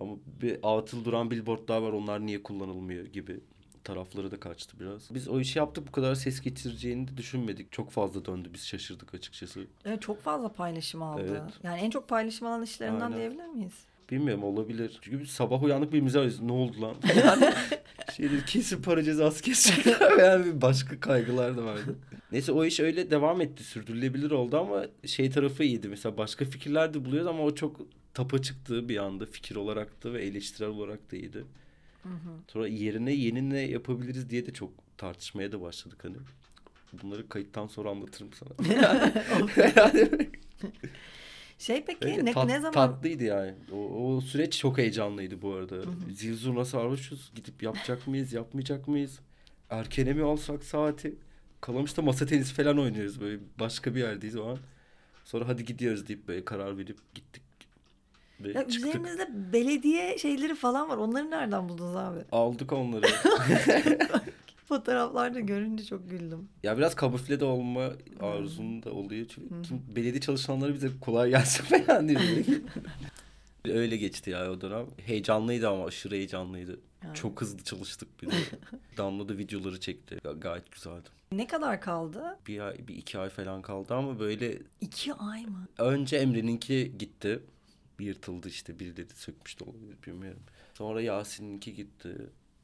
Ama 0.00 0.16
bir 0.42 0.58
atıl 0.62 1.04
duran 1.04 1.30
billboardlar 1.30 1.82
var 1.82 1.92
onlar 1.92 2.26
niye 2.26 2.42
kullanılmıyor 2.42 3.06
gibi 3.06 3.40
tarafları 3.86 4.30
da 4.30 4.40
kaçtı 4.40 4.80
biraz. 4.80 5.14
Biz 5.14 5.28
o 5.28 5.40
işi 5.40 5.58
yaptık 5.58 5.86
bu 5.88 5.92
kadar 5.92 6.14
ses 6.14 6.40
getireceğini 6.40 7.08
de 7.08 7.16
düşünmedik. 7.16 7.72
Çok 7.72 7.90
fazla 7.90 8.24
döndü 8.24 8.48
biz 8.54 8.66
şaşırdık 8.66 9.14
açıkçası. 9.14 9.66
Evet, 9.84 10.02
çok 10.02 10.22
fazla 10.22 10.48
paylaşım 10.48 11.02
aldı. 11.02 11.26
Evet. 11.30 11.42
Yani 11.62 11.80
en 11.80 11.90
çok 11.90 12.08
paylaşım 12.08 12.46
alan 12.46 12.62
işlerinden 12.62 13.00
Aynen. 13.00 13.18
diyebilir 13.18 13.46
miyiz? 13.46 13.74
Bilmiyorum 14.10 14.44
olabilir. 14.44 14.98
Çünkü 15.02 15.20
biz 15.20 15.30
sabah 15.30 15.62
uyandık 15.62 15.88
birbirimize 15.88 16.18
arıyoruz. 16.18 16.40
Ne 16.40 16.52
oldu 16.52 16.82
lan? 16.82 16.94
Yani 17.16 17.52
şeydir 18.16 18.46
kesin 18.46 18.82
para 18.82 19.02
cezası 19.02 19.42
kesecekler. 19.42 20.18
Yani 20.18 20.62
başka 20.62 21.00
kaygılar 21.00 21.56
da 21.56 21.64
vardı. 21.64 21.96
Neyse 22.32 22.52
o 22.52 22.64
iş 22.64 22.80
öyle 22.80 23.10
devam 23.10 23.40
etti. 23.40 23.64
Sürdürülebilir 23.64 24.30
oldu 24.30 24.58
ama 24.58 24.84
şey 25.06 25.30
tarafı 25.30 25.64
iyiydi. 25.64 25.88
Mesela 25.88 26.18
başka 26.18 26.44
fikirler 26.44 26.94
de 26.94 27.04
buluyoruz 27.04 27.28
ama 27.28 27.42
o 27.42 27.54
çok 27.54 27.80
tapa 28.14 28.42
çıktığı 28.42 28.88
bir 28.88 28.96
anda 28.96 29.26
fikir 29.26 29.56
olarak 29.56 30.04
da 30.04 30.12
ve 30.12 30.22
eleştirel 30.22 30.70
olarak 30.70 31.12
da 31.12 31.16
iyiydi. 31.16 31.44
Sonra 32.48 32.68
yerine 32.68 33.12
yeni 33.12 33.50
ne 33.50 33.60
yapabiliriz 33.60 34.30
diye 34.30 34.46
de 34.46 34.52
çok 34.52 34.70
tartışmaya 34.98 35.52
da 35.52 35.60
başladık 35.60 36.04
hani. 36.04 36.16
Bunları 37.02 37.28
kayıttan 37.28 37.66
sonra 37.66 37.90
anlatırım 37.90 38.30
sana. 38.32 38.50
Şey 41.58 41.84
peki 41.84 42.04
öyle 42.04 42.24
ne, 42.24 42.30
tat- 42.32 42.48
ne 42.48 42.60
zaman 42.60 42.72
Tatlıydı 42.72 43.24
yani. 43.24 43.54
O, 43.72 43.76
o 43.76 44.20
süreç 44.20 44.58
çok 44.58 44.78
heyecanlıydı 44.78 45.42
bu 45.42 45.52
arada. 45.52 45.76
Zil 46.12 46.36
zurna 46.36 46.64
sarhoşuz. 46.64 47.32
Gidip 47.34 47.62
yapacak 47.62 48.06
mıyız, 48.06 48.32
yapmayacak 48.32 48.88
mıyız? 48.88 49.18
Erkene 49.70 50.12
mi 50.12 50.22
alsak 50.22 50.64
saati? 50.64 51.14
Kalamış'ta 51.60 52.02
masa 52.02 52.26
tenisi 52.26 52.54
falan 52.54 52.78
oynuyoruz 52.78 53.20
böyle. 53.20 53.40
Başka 53.60 53.94
bir 53.94 54.00
yerdeyiz 54.00 54.36
o 54.36 54.46
an. 54.46 54.58
Sonra 55.24 55.48
hadi 55.48 55.64
gidiyoruz 55.64 56.08
deyip 56.08 56.28
böyle 56.28 56.44
karar 56.44 56.78
verip 56.78 57.14
gittik. 57.14 57.42
Ve 58.40 58.48
ya 58.52 58.68
çıktık. 58.68 58.94
üzerinizde 58.94 59.28
belediye 59.52 60.18
şeyleri 60.18 60.54
falan 60.54 60.88
var. 60.88 60.96
Onları 60.96 61.30
nereden 61.30 61.68
buldunuz 61.68 61.96
abi? 61.96 62.18
Aldık 62.32 62.72
onları. 62.72 63.06
Fotoğraflarda 64.68 65.40
görünce 65.40 65.84
çok 65.84 66.10
güldüm. 66.10 66.48
Ya 66.62 66.78
biraz 66.78 66.94
kamufle 66.94 67.40
de 67.40 67.44
olma 67.44 67.92
arzum 68.20 68.82
da 68.82 68.92
oluyor. 68.92 69.26
Çünkü 69.28 69.62
kim- 69.62 69.82
belediye 69.96 70.20
çalışanları 70.20 70.74
bize 70.74 70.88
kolay 71.00 71.30
gelsin 71.30 71.64
falan 71.86 72.08
diyor. 72.08 72.20
Öyle 73.68 73.96
geçti 73.96 74.30
ya 74.30 74.50
o 74.52 74.60
dönem. 74.60 74.86
Heyecanlıydı 75.06 75.68
ama 75.68 75.84
aşırı 75.84 76.14
heyecanlıydı. 76.14 76.80
Yani. 77.04 77.14
Çok 77.14 77.40
hızlı 77.40 77.64
çalıştık 77.64 78.22
bir 78.22 78.26
de. 78.30 78.34
Damla 78.96 79.28
da 79.28 79.38
videoları 79.38 79.80
çekti. 79.80 80.14
Ga- 80.24 80.40
gayet 80.40 80.72
güzeldi. 80.72 81.08
Ne 81.32 81.46
kadar 81.46 81.80
kaldı? 81.80 82.38
Bir 82.46 82.60
ay, 82.60 82.88
bir 82.88 82.94
iki 82.96 83.18
ay 83.18 83.28
falan 83.28 83.62
kaldı 83.62 83.94
ama 83.94 84.18
böyle 84.18 84.58
İki 84.80 85.14
ay 85.14 85.46
mı? 85.46 85.66
önce 85.78 86.16
Emre'ninki 86.16 86.92
gitti. 86.98 87.40
Bir 87.98 88.04
yırtıldı 88.06 88.48
işte 88.48 88.78
birileri 88.78 89.06
sökmüş 89.14 89.60
de 89.60 89.64
olabilir 89.64 89.96
bilmiyorum. 90.06 90.42
Sonra 90.74 91.02
Yasin'inki 91.02 91.74
gitti. 91.74 92.16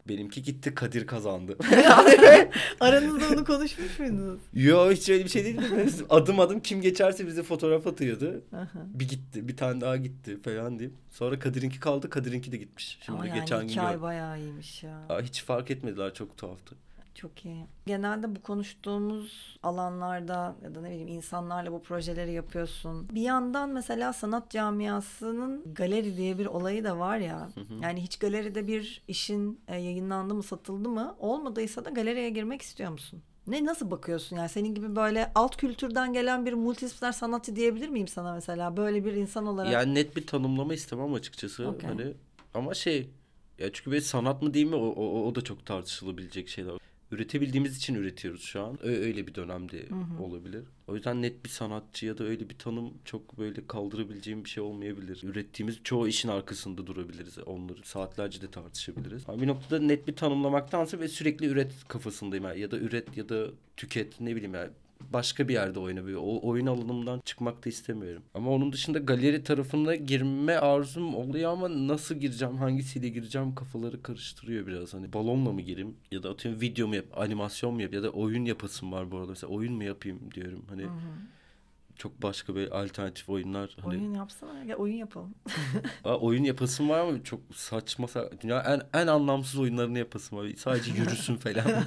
Benimki 0.09 0.43
gitti 0.43 0.75
Kadir 0.75 1.07
kazandı. 1.07 1.57
Aranızda 2.81 3.29
onu 3.29 3.45
konuşmuş 3.45 3.99
muydunuz? 3.99 4.41
Yo 4.55 4.91
hiç 4.91 5.09
öyle 5.09 5.25
bir 5.25 5.29
şey 5.29 5.45
değil. 5.45 5.61
Biz 5.87 6.03
adım 6.11 6.41
adım 6.41 6.61
kim 6.61 6.81
geçerse 6.81 7.27
bize 7.27 7.43
fotoğraf 7.43 7.87
atıyordu. 7.87 8.45
Aha. 8.53 8.87
Bir 8.95 9.09
gitti, 9.09 9.49
bir 9.49 9.57
tane 9.57 9.81
daha 9.81 9.97
gitti 9.97 10.43
falan 10.43 10.79
diyeyim. 10.79 10.99
Sonra 11.11 11.39
Kadir'inki 11.39 11.81
kaldı, 11.81 12.11
Kadir'inki 12.11 12.53
de 12.53 12.57
gitmiş. 12.57 12.99
Şimdi 13.03 13.19
Ama 13.19 13.27
yani 13.27 13.41
geçen 13.41 13.69
gün 13.69 13.77
ay 13.77 14.03
bayağı 14.03 14.39
iyiymiş 14.41 14.83
ya. 14.83 15.07
Aa, 15.09 15.21
hiç 15.21 15.43
fark 15.43 15.71
etmediler, 15.71 16.15
çok 16.15 16.37
tuhaftı. 16.37 16.77
Çok 17.15 17.45
iyi. 17.45 17.67
Genelde 17.87 18.37
bu 18.37 18.43
konuştuğumuz 18.43 19.59
alanlarda 19.63 20.57
ya 20.65 20.75
da 20.75 20.81
ne 20.81 20.91
bileyim 20.91 21.09
insanlarla 21.09 21.73
bu 21.73 21.83
projeleri 21.83 22.33
yapıyorsun. 22.33 23.09
Bir 23.09 23.21
yandan 23.21 23.71
mesela 23.71 24.13
sanat 24.13 24.51
camiasının 24.51 25.75
galeri 25.75 26.17
diye 26.17 26.39
bir 26.39 26.47
olayı 26.47 26.85
da 26.85 26.99
var 26.99 27.19
ya. 27.19 27.49
Yani 27.83 28.03
hiç 28.03 28.19
galeride 28.19 28.67
bir 28.67 29.03
işin 29.09 29.61
e, 29.69 29.77
yayınlandı 29.77 30.35
mı, 30.35 30.43
satıldı 30.43 30.89
mı? 30.89 31.17
Olmadıysa 31.19 31.85
da 31.85 31.91
galeriye 31.91 32.31
girmek 32.31 32.63
istiyor 32.63 32.91
musun? 32.91 33.23
Ne 33.47 33.65
nasıl 33.65 33.91
bakıyorsun 33.91 34.37
yani 34.37 34.49
senin 34.49 34.75
gibi 34.75 34.97
böyle 34.97 35.33
alt 35.35 35.57
kültürden 35.57 36.13
gelen 36.13 36.47
bir 36.47 36.53
multidisipliner 36.53 37.13
sanatçı 37.13 37.57
diyebilir 37.57 37.89
miyim 37.89 38.09
sana 38.09 38.35
mesela 38.35 38.77
böyle 38.77 39.05
bir 39.05 39.13
insan 39.13 39.47
olarak? 39.47 39.73
Yani 39.73 39.95
net 39.95 40.17
bir 40.17 40.27
tanımlama 40.27 40.75
istemem 40.75 41.15
açıkçası. 41.15 41.69
Okey. 41.69 41.89
Hani 41.91 42.15
ama 42.55 42.75
şey 42.75 43.11
ya 43.59 43.73
çünkü 43.73 43.91
böyle 43.91 44.01
sanat 44.01 44.43
mı 44.43 44.55
değil 44.55 44.67
mi 44.67 44.75
o, 44.75 44.87
o, 44.87 45.27
o 45.27 45.35
da 45.35 45.41
çok 45.41 45.67
tartışılabilecek 45.67 46.49
şeyler. 46.49 46.75
Üretebildiğimiz 47.13 47.77
için 47.77 47.95
üretiyoruz 47.95 48.43
şu 48.43 48.63
an. 48.63 48.79
Öyle 48.87 49.27
bir 49.27 49.35
dönemde 49.35 49.89
olabilir. 50.21 50.65
O 50.87 50.95
yüzden 50.95 51.23
net 51.23 51.45
bir 51.45 51.51
sanatçı 51.51 52.07
ya 52.07 52.19
da 52.19 52.25
öyle 52.25 52.51
bir 52.51 52.59
tanım 52.59 52.95
çok 53.05 53.39
böyle 53.39 53.67
kaldırabileceğim 53.67 54.45
bir 54.45 54.49
şey 54.49 54.63
olmayabilir. 54.63 55.21
Ürettiğimiz 55.23 55.79
çoğu 55.85 56.09
işin 56.09 56.29
arkasında 56.29 56.87
durabiliriz. 56.87 57.39
Onları 57.39 57.83
saatlerce 57.85 58.41
de 58.41 58.51
tartışabiliriz. 58.51 59.23
Ama 59.29 59.43
bir 59.43 59.47
noktada 59.47 59.85
net 59.85 60.09
bir 60.09 60.17
tanımlamaktansa 60.17 61.01
ve 61.01 61.09
sürekli 61.09 61.47
üret 61.47 61.73
kafasındayım. 61.89 62.45
Yani 62.45 62.61
ya 62.61 62.71
da 62.71 62.79
üret 62.79 63.17
ya 63.17 63.29
da 63.29 63.47
tüket 63.77 64.21
ne 64.21 64.37
bileyim 64.37 64.55
yani 64.55 64.71
başka 65.13 65.49
bir 65.49 65.55
yerde 65.55 65.79
oyna 65.81 66.05
böyle. 66.05 66.17
O 66.17 66.49
oyun 66.49 66.67
alanımdan 66.67 67.21
çıkmak 67.25 67.65
da 67.65 67.69
istemiyorum. 67.69 68.23
Ama 68.35 68.51
onun 68.51 68.73
dışında 68.73 68.99
galeri 68.99 69.45
tarafına 69.45 69.95
girme 69.95 70.57
arzum 70.57 71.15
oluyor 71.15 71.53
ama 71.53 71.89
nasıl 71.89 72.15
gireceğim, 72.15 72.57
hangisiyle 72.57 73.09
gireceğim 73.09 73.55
kafaları 73.55 74.03
karıştırıyor 74.03 74.67
biraz. 74.67 74.95
Hani 74.95 75.13
balonla 75.13 75.53
mı 75.53 75.61
gireyim 75.61 75.97
ya 76.11 76.23
da 76.23 76.31
atıyorum 76.31 76.61
video 76.61 76.89
mu 76.89 76.97
yap, 76.97 77.05
animasyon 77.17 77.75
mu 77.75 77.83
yap 77.83 77.93
ya 77.93 78.03
da 78.03 78.11
oyun 78.11 78.45
yapasım 78.45 78.93
var 78.93 79.11
bu 79.11 79.19
arada. 79.19 79.31
Mesela 79.31 79.53
oyun 79.53 79.73
mu 79.75 79.85
yapayım 79.85 80.21
diyorum. 80.35 80.65
Hani 80.69 80.83
çok 81.97 82.23
başka 82.23 82.57
bir 82.57 82.83
alternatif 82.83 83.29
oyunlar. 83.29 83.77
Hani 83.83 83.89
Oyun 84.01 84.15
yapsana. 84.15 84.65
Gel 84.65 84.77
oyun 84.77 84.95
yapalım. 84.97 85.35
Aa, 86.05 86.17
oyun 86.17 86.45
yapasım 86.45 86.89
var 86.89 86.99
ama 86.99 87.25
çok 87.25 87.41
saçma 87.55 88.07
sa- 88.07 88.41
dünya 88.43 88.61
en 88.61 89.01
en 89.01 89.07
anlamsız 89.07 89.61
oyunlarını 89.61 89.99
yapasım 89.99 90.39
var. 90.39 90.49
Sadece 90.57 90.93
yürüsün 90.93 91.37
falan. 91.37 91.65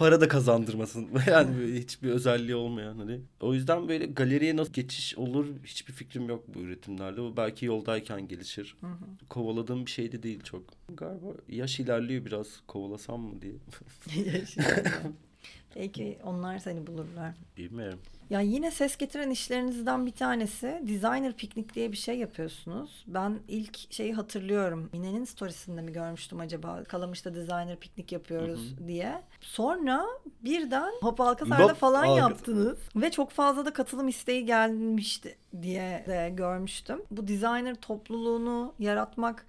Para 0.00 0.20
da 0.20 0.28
kazandırmasın. 0.28 1.08
Yani 1.26 1.58
böyle 1.58 1.78
hiçbir 1.78 2.10
özelliği 2.10 2.54
olmayan 2.54 2.98
hani. 2.98 3.20
O 3.40 3.54
yüzden 3.54 3.88
böyle 3.88 4.06
galeriye 4.06 4.56
nasıl 4.56 4.72
geçiş 4.72 5.18
olur 5.18 5.46
hiçbir 5.64 5.92
fikrim 5.92 6.28
yok 6.28 6.44
bu 6.54 6.58
üretimlerde. 6.60 7.20
O 7.20 7.36
belki 7.36 7.66
yoldayken 7.66 8.28
gelişir. 8.28 8.76
Kovaladığım 9.28 9.86
bir 9.86 9.90
şey 9.90 10.12
de 10.12 10.22
değil 10.22 10.40
çok. 10.42 10.62
Galiba 10.88 11.26
yaş 11.48 11.80
ilerliyor 11.80 12.24
biraz 12.24 12.46
kovalasam 12.66 13.20
mı 13.20 13.42
diye. 13.42 13.52
Belki 15.76 16.18
onlar 16.24 16.58
seni 16.58 16.86
bulurlar. 16.86 17.34
Bilmiyorum. 17.56 17.98
Ya 18.30 18.40
yine 18.40 18.70
ses 18.70 18.96
getiren 18.96 19.30
işlerinizden 19.30 20.06
bir 20.06 20.10
tanesi 20.12 20.80
designer 20.82 21.32
piknik 21.32 21.74
diye 21.74 21.92
bir 21.92 21.96
şey 21.96 22.18
yapıyorsunuz. 22.18 23.04
Ben 23.06 23.38
ilk 23.48 23.92
şeyi 23.92 24.14
hatırlıyorum. 24.14 24.90
Mine'nin 24.92 25.24
storiesinde 25.24 25.82
mi 25.82 25.92
görmüştüm 25.92 26.40
acaba? 26.40 26.84
Kalamış'ta 26.84 27.34
designer 27.34 27.76
piknik 27.76 28.12
yapıyoruz 28.12 28.74
diye. 28.86 29.22
Sonra 29.40 30.06
birden 30.44 30.92
Hop 31.00 31.20
Alkasar'da 31.20 31.64
Hop 31.64 31.76
falan 31.76 32.04
Alkasar. 32.04 32.30
yaptınız. 32.30 32.78
Ve 32.96 33.10
çok 33.10 33.30
fazla 33.30 33.64
da 33.64 33.72
katılım 33.72 34.08
isteği 34.08 34.44
gelmişti 34.46 35.36
diye 35.62 36.04
de 36.06 36.32
görmüştüm. 36.34 37.02
Bu 37.10 37.28
designer 37.28 37.74
topluluğunu 37.74 38.74
yaratmak 38.78 39.46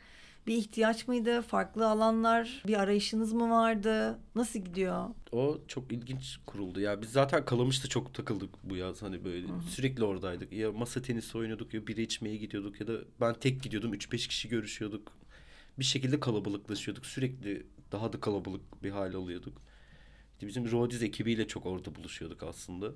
bir 0.47 0.55
ihtiyaç 0.55 1.07
mıydı? 1.07 1.41
Farklı 1.41 1.87
alanlar, 1.87 2.63
bir 2.67 2.79
arayışınız 2.79 3.33
mı 3.33 3.49
vardı? 3.49 4.19
Nasıl 4.35 4.59
gidiyor? 4.59 5.05
O 5.31 5.57
çok 5.67 5.91
ilginç 5.91 6.39
kuruldu. 6.45 6.79
Ya 6.79 7.01
biz 7.01 7.09
zaten 7.11 7.45
Kalamış'ta 7.45 7.87
çok 7.87 8.13
takıldık 8.13 8.49
bu 8.63 8.75
yaz. 8.75 9.01
Hani 9.01 9.23
böyle 9.25 9.47
sürekli 9.69 10.03
oradaydık. 10.03 10.53
Ya 10.53 10.71
masa 10.71 11.01
tenisi 11.01 11.37
oynuyorduk 11.37 11.73
ya 11.73 11.87
biri 11.87 12.01
içmeye 12.01 12.37
gidiyorduk 12.37 12.81
ya 12.81 12.87
da 12.87 12.93
ben 13.21 13.33
tek 13.33 13.63
gidiyordum. 13.63 13.93
3-5 13.93 14.27
kişi 14.27 14.49
görüşüyorduk. 14.49 15.11
Bir 15.79 15.83
şekilde 15.83 16.19
kalabalıklaşıyorduk. 16.19 17.05
Sürekli 17.05 17.65
daha 17.91 18.13
da 18.13 18.19
kalabalık 18.19 18.83
bir 18.83 18.91
hal 18.91 19.13
alıyorduk. 19.13 19.61
İşte 20.33 20.47
bizim 20.47 20.71
Rodiz 20.71 21.03
ekibiyle 21.03 21.47
çok 21.47 21.65
orada 21.65 21.95
buluşuyorduk 21.95 22.43
aslında. 22.43 22.91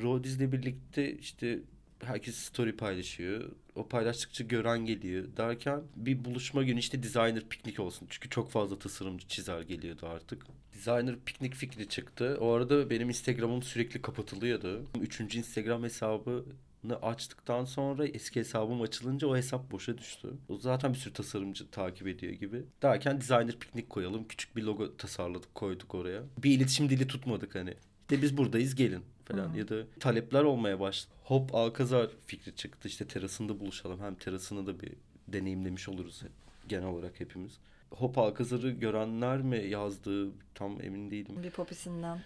Rodiz'le 0.00 0.52
birlikte 0.52 1.16
işte 1.18 1.60
herkes 2.04 2.36
story 2.36 2.76
paylaşıyor. 2.76 3.50
O 3.74 3.88
paylaştıkça 3.88 4.44
gören 4.44 4.86
geliyor 4.86 5.24
derken 5.36 5.82
bir 5.96 6.24
buluşma 6.24 6.62
günü 6.62 6.78
işte 6.78 7.02
designer 7.02 7.48
piknik 7.48 7.80
olsun. 7.80 8.06
Çünkü 8.10 8.30
çok 8.30 8.50
fazla 8.50 8.78
tasarımcı 8.78 9.28
çizer 9.28 9.60
geliyordu 9.60 10.06
artık. 10.06 10.46
Designer 10.74 11.16
piknik 11.26 11.54
fikri 11.54 11.88
çıktı. 11.88 12.38
O 12.40 12.50
arada 12.50 12.90
benim 12.90 13.08
Instagram'ım 13.08 13.62
sürekli 13.62 14.02
kapatılıyordu. 14.02 14.86
Üçüncü 15.00 15.38
Instagram 15.38 15.82
hesabını 15.82 16.96
açtıktan 17.02 17.64
sonra 17.64 18.06
eski 18.06 18.40
hesabım 18.40 18.82
açılınca 18.82 19.28
o 19.28 19.36
hesap 19.36 19.70
boşa 19.70 19.98
düştü. 19.98 20.28
O 20.48 20.58
zaten 20.58 20.92
bir 20.92 20.98
sürü 20.98 21.12
tasarımcı 21.12 21.70
takip 21.70 22.06
ediyor 22.06 22.32
gibi. 22.32 22.62
Derken 22.82 23.20
designer 23.20 23.58
piknik 23.58 23.90
koyalım. 23.90 24.28
Küçük 24.28 24.56
bir 24.56 24.62
logo 24.62 24.96
tasarladık 24.96 25.54
koyduk 25.54 25.94
oraya. 25.94 26.22
Bir 26.42 26.50
iletişim 26.50 26.90
dili 26.90 27.06
tutmadık 27.06 27.54
hani. 27.54 27.74
İşte 28.00 28.22
biz 28.22 28.36
buradayız 28.36 28.74
gelin 28.74 29.04
falan 29.24 29.54
ya 29.54 29.68
da 29.68 29.74
talepler 30.00 30.44
olmaya 30.44 30.80
başladı. 30.80 31.14
Hop 31.24 31.54
Alkazar 31.54 32.10
fikri 32.26 32.56
çıktı 32.56 32.88
işte 32.88 33.06
terasında 33.06 33.60
buluşalım. 33.60 34.00
Hem 34.00 34.14
terasını 34.14 34.66
da 34.66 34.80
bir 34.80 34.92
deneyimlemiş 35.28 35.88
oluruz 35.88 36.22
genel 36.68 36.86
olarak 36.86 37.20
hepimiz. 37.20 37.58
Hop 37.90 38.18
Alkazar'ı 38.18 38.70
görenler 38.70 39.38
mi 39.38 39.64
yazdı 39.68 40.30
tam 40.54 40.82
emin 40.82 41.10
değilim. 41.10 41.42
Bir 41.42 41.50
popisinden. 41.50 42.22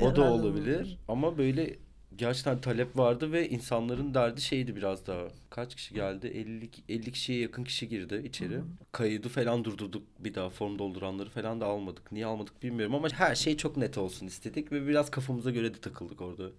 O 0.00 0.16
da 0.16 0.22
olabilir 0.32 0.98
ama 1.08 1.38
böyle 1.38 1.76
gerçekten 2.16 2.60
talep 2.60 2.98
vardı 2.98 3.32
ve 3.32 3.48
insanların 3.48 4.14
derdi 4.14 4.40
şeydi 4.40 4.76
biraz 4.76 5.06
daha. 5.06 5.28
Kaç 5.50 5.74
kişi 5.74 5.94
geldi? 5.94 6.26
50 6.26 6.70
50 6.88 7.12
kişiye 7.12 7.40
yakın 7.40 7.64
kişi 7.64 7.88
girdi 7.88 8.22
içeri. 8.24 8.60
Kaydı 8.92 9.28
falan 9.28 9.64
durdurduk 9.64 10.02
bir 10.18 10.34
daha 10.34 10.50
form 10.50 10.78
dolduranları 10.78 11.30
falan 11.30 11.60
da 11.60 11.66
almadık. 11.66 12.12
Niye 12.12 12.26
almadık 12.26 12.62
bilmiyorum 12.62 12.94
ama 12.94 13.08
her 13.12 13.34
şey 13.34 13.56
çok 13.56 13.76
net 13.76 13.98
olsun 13.98 14.26
istedik 14.26 14.72
ve 14.72 14.86
biraz 14.86 15.10
kafamıza 15.10 15.50
göre 15.50 15.74
de 15.74 15.78
takıldık 15.78 16.20
orada. 16.20 16.50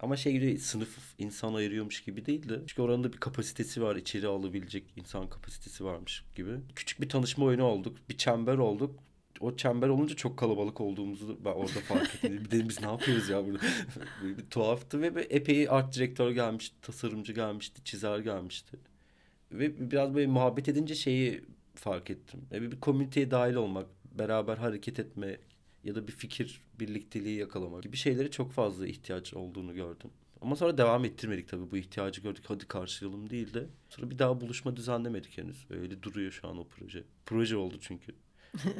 Ama 0.00 0.16
şey 0.16 0.32
gibi 0.32 0.58
sınıf 0.58 0.98
insan 1.18 1.54
ayırıyormuş 1.54 2.04
gibi 2.04 2.26
değildi. 2.26 2.60
Çünkü 2.66 2.82
oranın 2.82 3.04
da 3.04 3.12
bir 3.12 3.18
kapasitesi 3.18 3.82
var. 3.82 3.96
içeri 3.96 4.26
alabilecek 4.26 4.84
insan 4.96 5.28
kapasitesi 5.28 5.84
varmış 5.84 6.24
gibi. 6.34 6.50
Küçük 6.76 7.00
bir 7.00 7.08
tanışma 7.08 7.44
oyunu 7.44 7.64
olduk. 7.64 7.96
Bir 8.08 8.16
çember 8.18 8.58
olduk. 8.58 9.00
O 9.42 9.56
çember 9.56 9.88
olunca 9.88 10.16
çok 10.16 10.36
kalabalık 10.36 10.80
olduğumuzu 10.80 11.38
ben 11.44 11.50
orada 11.50 11.80
fark 11.88 12.14
ettim. 12.14 12.40
Bir 12.44 12.50
dedim 12.50 12.68
biz 12.68 12.80
ne 12.80 12.86
yapıyoruz 12.86 13.28
ya 13.28 13.46
burada. 13.46 13.58
Bir 14.22 14.50
tuhaftı 14.50 15.02
ve 15.02 15.22
epey 15.30 15.66
art 15.70 15.94
direktör 15.94 16.30
gelmişti, 16.30 16.76
tasarımcı 16.82 17.32
gelmişti, 17.32 17.84
çizer 17.84 18.18
gelmişti. 18.18 18.76
Ve 19.52 19.90
biraz 19.90 20.14
böyle 20.14 20.26
muhabbet 20.26 20.68
edince 20.68 20.94
şeyi 20.94 21.44
fark 21.74 22.10
ettim. 22.10 22.40
E, 22.52 22.62
bir 22.62 22.80
komüniteye 22.80 23.30
dahil 23.30 23.54
olmak, 23.54 23.86
beraber 24.18 24.56
hareket 24.56 24.98
etme 24.98 25.38
ya 25.84 25.94
da 25.94 26.06
bir 26.08 26.12
fikir 26.12 26.60
birlikteliği 26.80 27.38
yakalamak 27.38 27.82
gibi 27.82 27.96
şeylere 27.96 28.30
çok 28.30 28.52
fazla 28.52 28.86
ihtiyaç 28.86 29.34
olduğunu 29.34 29.74
gördüm. 29.74 30.10
Ama 30.40 30.56
sonra 30.56 30.78
devam 30.78 31.04
ettirmedik 31.04 31.48
tabii 31.48 31.70
bu 31.70 31.76
ihtiyacı 31.76 32.20
gördük 32.20 32.44
hadi 32.46 32.66
karşılayalım 32.68 33.30
değil 33.30 33.54
de. 33.54 33.66
Sonra 33.88 34.10
bir 34.10 34.18
daha 34.18 34.40
buluşma 34.40 34.76
düzenlemedik 34.76 35.38
henüz. 35.38 35.66
Öyle 35.70 36.02
duruyor 36.02 36.32
şu 36.32 36.48
an 36.48 36.58
o 36.58 36.64
proje. 36.64 37.04
Proje 37.26 37.56
oldu 37.56 37.76
çünkü. 37.80 38.12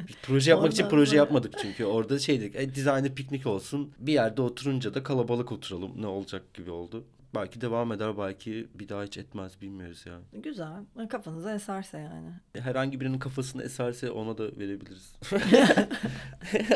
Biz 0.07 0.15
proje 0.23 0.51
yapmak 0.51 0.71
için 0.71 0.89
proje 0.89 1.15
yapmadık 1.17 1.53
çünkü. 1.61 1.85
Orada 1.85 2.19
şeydik 2.19 2.55
e, 2.55 2.75
designer 2.75 3.15
piknik 3.15 3.47
olsun. 3.47 3.93
Bir 3.99 4.13
yerde 4.13 4.41
oturunca 4.41 4.93
da 4.93 5.03
kalabalık 5.03 5.51
oturalım 5.51 6.01
ne 6.01 6.07
olacak 6.07 6.53
gibi 6.53 6.71
oldu. 6.71 7.03
Belki 7.35 7.61
devam 7.61 7.91
eder 7.91 8.17
belki 8.17 8.67
bir 8.75 8.89
daha 8.89 9.03
hiç 9.03 9.17
etmez 9.17 9.61
bilmiyoruz 9.61 10.03
yani. 10.05 10.43
Güzel. 10.43 10.73
Kafanıza 11.09 11.55
eserse 11.55 11.97
yani. 11.97 12.29
Herhangi 12.65 12.99
birinin 13.01 13.19
kafasını 13.19 13.63
eserse 13.63 14.11
ona 14.11 14.37
da 14.37 14.43
verebiliriz. 14.43 15.13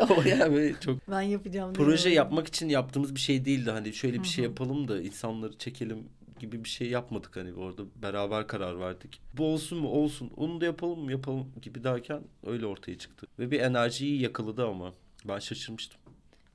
Ama 0.00 0.28
yani 0.28 0.54
böyle 0.54 0.80
çok 0.80 1.10
Ben 1.10 1.20
yapacağım. 1.22 1.72
proje 1.74 2.04
demiyorum. 2.04 2.16
yapmak 2.16 2.46
için 2.48 2.68
yaptığımız 2.68 3.14
bir 3.14 3.20
şey 3.20 3.44
değildi. 3.44 3.70
Hani 3.70 3.92
şöyle 3.92 4.22
bir 4.22 4.28
şey 4.28 4.44
yapalım 4.44 4.88
da 4.88 5.00
insanları 5.02 5.58
çekelim 5.58 5.98
gibi 6.38 6.64
bir 6.64 6.68
şey 6.68 6.90
yapmadık 6.90 7.36
hani 7.36 7.54
orada 7.54 7.82
beraber 8.02 8.46
karar 8.46 8.80
verdik. 8.80 9.20
Bu 9.34 9.46
olsun 9.46 9.78
mu 9.78 9.88
olsun 9.88 10.30
onu 10.36 10.60
da 10.60 10.64
yapalım 10.64 11.00
mı 11.00 11.12
yapalım 11.12 11.52
gibi 11.62 11.84
derken 11.84 12.22
öyle 12.46 12.66
ortaya 12.66 12.98
çıktı. 12.98 13.26
Ve 13.38 13.50
bir 13.50 13.60
enerjiyi 13.60 14.20
yakaladı 14.22 14.66
ama 14.66 14.92
ben 15.24 15.38
şaşırmıştım. 15.38 16.00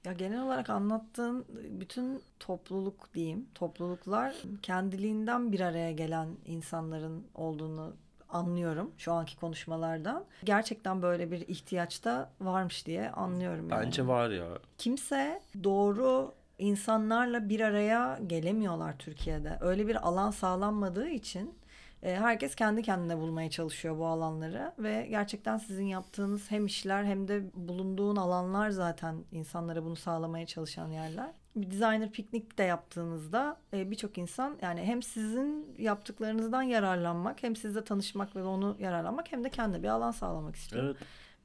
Ya 0.05 0.13
genel 0.13 0.41
olarak 0.43 0.69
anlattığın 0.69 1.45
bütün 1.79 2.21
topluluk 2.39 3.13
diyeyim, 3.13 3.45
topluluklar 3.55 4.35
kendiliğinden 4.61 5.51
bir 5.51 5.59
araya 5.59 5.91
gelen 5.91 6.27
insanların 6.45 7.23
olduğunu 7.35 7.93
anlıyorum 8.29 8.91
şu 8.97 9.13
anki 9.13 9.37
konuşmalardan. 9.37 10.25
Gerçekten 10.43 11.01
böyle 11.01 11.31
bir 11.31 11.47
ihtiyaçta 11.47 12.31
varmış 12.41 12.85
diye 12.85 13.09
anlıyorum. 13.09 13.69
Yani. 13.69 13.85
Bence 13.85 14.07
var 14.07 14.29
ya. 14.29 14.47
Kimse 14.77 15.41
doğru 15.63 16.33
insanlarla 16.63 17.49
bir 17.49 17.59
araya 17.59 18.19
gelemiyorlar 18.27 18.97
Türkiye'de. 18.97 19.57
Öyle 19.61 19.87
bir 19.87 20.07
alan 20.07 20.31
sağlanmadığı 20.31 21.09
için 21.09 21.55
e, 22.03 22.15
herkes 22.15 22.55
kendi 22.55 22.81
kendine 22.81 23.17
bulmaya 23.17 23.49
çalışıyor 23.49 23.97
bu 23.97 24.05
alanları 24.05 24.71
ve 24.79 25.07
gerçekten 25.09 25.57
sizin 25.57 25.85
yaptığınız 25.85 26.51
hem 26.51 26.65
işler 26.65 27.03
hem 27.03 27.27
de 27.27 27.43
bulunduğun 27.53 28.15
alanlar 28.15 28.69
zaten 28.69 29.15
insanlara 29.31 29.83
bunu 29.83 29.95
sağlamaya 29.95 30.45
çalışan 30.45 30.87
yerler. 30.87 31.31
Bir 31.55 31.71
designer 31.71 32.11
piknik 32.11 32.57
de 32.57 32.63
yaptığınızda 32.63 33.57
e, 33.73 33.91
birçok 33.91 34.17
insan 34.17 34.57
yani 34.61 34.81
hem 34.81 35.03
sizin 35.03 35.75
yaptıklarınızdan 35.77 36.61
yararlanmak 36.61 37.43
hem 37.43 37.55
sizle 37.55 37.83
tanışmak 37.83 38.35
ve 38.35 38.43
onu 38.43 38.75
yararlanmak 38.79 39.31
hem 39.31 39.43
de 39.43 39.49
kendi 39.49 39.83
bir 39.83 39.87
alan 39.87 40.11
sağlamak 40.11 40.55
istiyor. 40.55 40.83
Evet. 40.83 40.97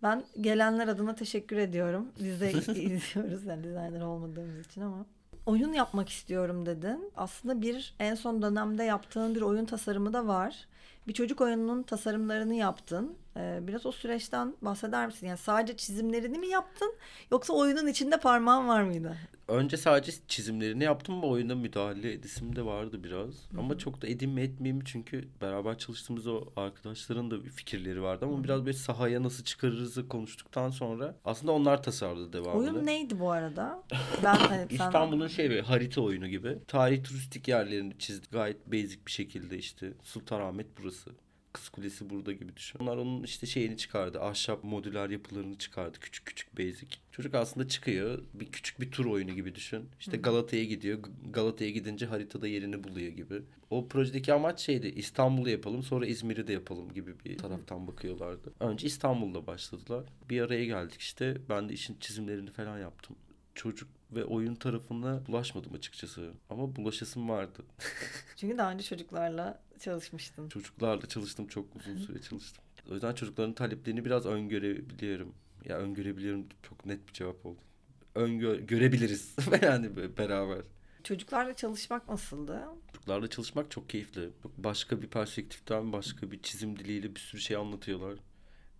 Ben 0.03 0.25
gelenler 0.41 0.89
adına 0.89 1.15
teşekkür 1.15 1.57
ediyorum. 1.57 2.09
Biz 2.21 2.41
de 2.41 2.53
izliyoruz 2.83 3.45
yani 3.47 3.65
designer 3.65 4.01
olmadığımız 4.01 4.67
için 4.67 4.81
ama. 4.81 5.07
Oyun 5.47 5.73
yapmak 5.73 6.09
istiyorum 6.09 6.67
dedin. 6.67 7.13
Aslında 7.17 7.63
bir 7.63 7.95
en 7.99 8.15
son 8.15 8.43
dönemde 8.43 8.85
yaptığın 8.85 9.35
bir 9.35 9.41
oyun 9.41 9.65
tasarımı 9.65 10.13
da 10.13 10.27
var. 10.27 10.67
Bir 11.09 11.13
çocuk 11.13 11.41
oyununun 11.41 11.83
tasarımlarını 11.83 12.55
yaptın. 12.55 13.15
Ee, 13.38 13.59
biraz 13.62 13.87
o 13.87 13.92
süreçten 13.92 14.55
bahseder 14.62 15.07
misin? 15.07 15.27
Yani 15.27 15.38
sadece 15.38 15.77
çizimlerini 15.77 16.38
mi 16.38 16.46
yaptın 16.46 16.94
yoksa 17.31 17.53
oyunun 17.53 17.87
içinde 17.87 18.20
parmağın 18.20 18.68
var 18.68 18.83
mıydı? 18.83 19.16
Önce 19.48 19.77
sadece 19.77 20.12
çizimlerini 20.29 20.85
yaptım 20.85 21.14
ama 21.14 21.27
oyuna 21.27 21.55
müdahale 21.55 22.12
edesim 22.12 22.57
de 22.57 22.64
vardı 22.64 23.05
biraz. 23.05 23.29
Hı-hı. 23.29 23.61
Ama 23.61 23.79
çok 23.79 24.03
da 24.03 24.07
edinme 24.07 24.42
etmeyeyim 24.42 24.85
çünkü 24.85 25.29
beraber 25.40 25.79
çalıştığımız 25.79 26.27
o 26.27 26.44
arkadaşların 26.57 27.31
da 27.31 27.44
bir 27.44 27.51
fikirleri 27.51 28.03
vardı 28.03 28.24
ama 28.24 28.35
Hı-hı. 28.35 28.44
biraz 28.44 28.66
böyle 28.66 28.77
sahaya 28.77 29.22
nasıl 29.22 29.44
çıkarırızı 29.44 30.09
konuştuktan 30.09 30.70
sonra 30.70 31.14
aslında 31.24 31.53
onlar 31.53 31.83
tasarladı 31.83 32.33
devamlı. 32.33 32.59
Oyun 32.59 32.87
neydi 32.87 33.20
bu 33.20 33.31
arada? 33.31 33.83
Ben 34.24 34.35
hani 34.35 34.66
İstanbul'un 34.70 35.29
şey 35.29 35.51
bir 35.51 35.61
harita 35.61 36.01
oyunu 36.01 36.29
gibi. 36.29 36.59
Tarih 36.66 37.05
turistik 37.05 37.48
yerlerini 37.48 37.98
çizdik 37.98 38.33
gayet 38.33 38.66
basic 38.66 39.07
bir 39.07 39.11
şekilde 39.11 39.59
işte 39.59 39.92
Sultanahmet 40.03 40.66
burası. 40.83 41.11
Kız 41.59 41.68
Kulesi 41.68 42.11
burada 42.11 42.33
gibi 42.33 42.57
düşün. 42.57 42.79
Onlar 42.79 42.97
onun 42.97 43.23
işte 43.23 43.47
şeyini 43.47 43.77
çıkardı. 43.77 44.21
Ahşap 44.21 44.64
modüler 44.64 45.11
yapılarını 45.11 45.59
çıkardı. 45.59 45.99
Küçük 46.01 46.27
küçük 46.27 46.59
basic. 46.59 46.87
Çocuk 47.12 47.35
aslında 47.35 47.68
çıkıyor. 47.68 48.23
Bir 48.35 48.53
küçük 48.53 48.81
bir 48.81 48.90
tur 48.90 49.07
oyunu 49.07 49.31
gibi 49.31 49.55
düşün. 49.55 49.88
İşte 50.01 50.16
Galata'ya 50.16 50.64
gidiyor. 50.64 50.99
Galata'ya 51.31 51.71
gidince 51.71 52.07
haritada 52.07 52.49
yerini 52.49 52.85
buluyor 52.85 53.12
gibi. 53.12 53.42
O 53.71 53.88
projedeki 53.88 54.33
amaç 54.33 54.61
şeydi. 54.61 54.87
İstanbul'u 54.87 55.51
yapalım 55.51 55.83
sonra 55.83 56.07
İzmir'i 56.07 56.47
de 56.47 56.53
yapalım 56.53 56.94
gibi 56.94 57.14
bir 57.25 57.38
taraftan 57.38 57.87
bakıyorlardı. 57.87 58.53
Önce 58.61 58.87
İstanbul'da 58.87 59.47
başladılar. 59.47 60.05
Bir 60.31 60.40
araya 60.40 60.64
geldik 60.64 61.01
işte. 61.01 61.37
Ben 61.49 61.68
de 61.68 61.73
işin 61.73 61.97
çizimlerini 62.01 62.51
falan 62.51 62.79
yaptım. 62.79 63.16
Çocuk 63.55 63.88
ve 64.12 64.25
oyun 64.25 64.55
tarafına 64.55 65.27
bulaşmadım 65.27 65.75
açıkçası. 65.75 66.31
Ama 66.51 66.77
bulaşasım 66.77 67.29
vardı. 67.29 67.62
Çünkü 68.37 68.59
daha 68.59 68.73
önce 68.73 68.85
çocuklarla 68.85 69.68
çalışmıştın. 69.79 70.49
Çocuklarla 70.49 71.07
çalıştım. 71.07 71.47
Çok 71.47 71.77
uzun 71.77 71.97
süre 71.97 72.21
çalıştım. 72.23 72.64
O 72.91 72.95
yüzden 72.95 73.14
çocukların 73.14 73.55
taleplerini 73.55 74.05
biraz 74.05 74.27
öngörebiliyorum. 74.27 75.35
Ya 75.64 75.79
öngörebiliyorum 75.79 76.47
çok 76.62 76.87
net 76.87 77.09
bir 77.09 77.12
cevap 77.12 77.47
oldu. 77.47 77.59
Öngö 78.14 78.61
görebiliriz 78.61 79.37
yani 79.62 79.97
beraber. 80.19 80.62
Çocuklarla 81.05 81.55
çalışmak 81.55 82.09
nasıldı? 82.09 82.62
Çocuklarla 82.93 83.29
çalışmak 83.29 83.71
çok 83.71 83.88
keyifli. 83.88 84.31
Başka 84.59 85.03
bir 85.03 85.07
perspektiften, 85.07 85.93
başka 85.93 86.31
bir 86.31 86.43
çizim 86.43 86.79
diliyle 86.79 87.14
bir 87.14 87.21
sürü 87.21 87.41
şey 87.41 87.57
anlatıyorlar. 87.57 88.19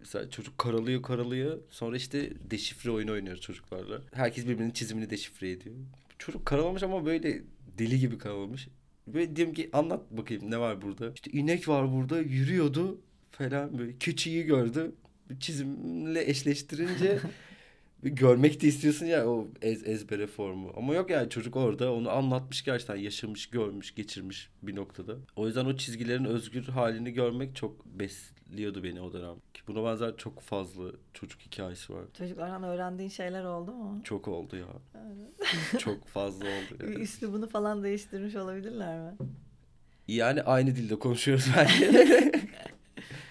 Mesela 0.00 0.30
çocuk 0.30 0.58
karalıyor 0.58 1.02
karalıyor. 1.02 1.58
Sonra 1.70 1.96
işte 1.96 2.32
deşifre 2.50 2.90
oyunu 2.90 3.12
oynuyor 3.12 3.37
çocuklarla. 3.37 4.00
Herkes 4.12 4.46
birbirinin 4.46 4.70
çizimini 4.70 5.11
deşifre 5.11 5.50
ediyor. 5.50 5.76
Çocuk 6.18 6.46
karalamış 6.46 6.82
ama 6.82 7.06
böyle 7.06 7.42
deli 7.78 7.98
gibi 8.00 8.18
karalamış. 8.18 8.68
Böyle 9.14 9.36
diyorum 9.36 9.54
ki 9.54 9.70
anlat 9.72 10.10
bakayım 10.10 10.50
ne 10.50 10.58
var 10.58 10.82
burada. 10.82 11.12
İşte 11.14 11.30
inek 11.30 11.68
var 11.68 11.92
burada 11.92 12.20
yürüyordu 12.20 13.00
falan 13.30 13.78
böyle. 13.78 13.98
Keçiyi 13.98 14.44
gördü. 14.44 14.92
Çizimle 15.40 16.30
eşleştirince 16.30 17.18
görmek 18.02 18.62
de 18.62 18.66
istiyorsun 18.66 19.06
ya 19.06 19.28
o 19.28 19.48
ez, 19.62 19.88
ezbere 19.88 20.26
formu. 20.26 20.72
Ama 20.76 20.94
yok 20.94 21.11
yani 21.11 21.30
çocuk 21.30 21.56
orada 21.56 21.92
onu 21.92 22.11
anlatmış 22.11 22.64
gerçekten 22.64 22.96
yaşamış, 22.96 23.46
görmüş, 23.46 23.94
geçirmiş 23.94 24.50
bir 24.62 24.76
noktada. 24.76 25.16
O 25.37 25.46
yüzden 25.46 25.64
o 25.64 25.76
çizgilerin 25.76 26.24
özgür 26.24 26.64
halini 26.64 27.12
görmek 27.12 27.56
çok 27.56 27.87
besliyordu 27.87 28.84
beni 28.84 29.00
o 29.00 29.12
dönem. 29.12 29.34
Ki 29.54 29.62
buna 29.66 29.84
benzer 29.84 30.16
çok 30.16 30.40
fazla 30.40 30.84
çocuk 31.14 31.40
hikayesi 31.40 31.94
var. 31.94 32.04
Çocuklardan 32.18 32.62
öğrendiğin 32.62 33.11
şeyler 33.11 33.44
oldu 33.44 33.72
mu? 33.72 34.00
Çok 34.04 34.28
oldu 34.28 34.56
ya. 34.56 34.66
Evet. 34.94 35.78
çok 35.78 36.06
fazla 36.06 36.44
oldu. 36.44 36.82
Yani. 36.82 36.94
Üslubunu 36.94 37.48
falan 37.48 37.84
değiştirmiş 37.84 38.37
olabilirler 38.37 39.00
mi? 39.00 39.16
Yani 40.08 40.42
aynı 40.42 40.76
dilde 40.76 40.98
konuşuyoruz 40.98 41.46
bence. 41.56 41.92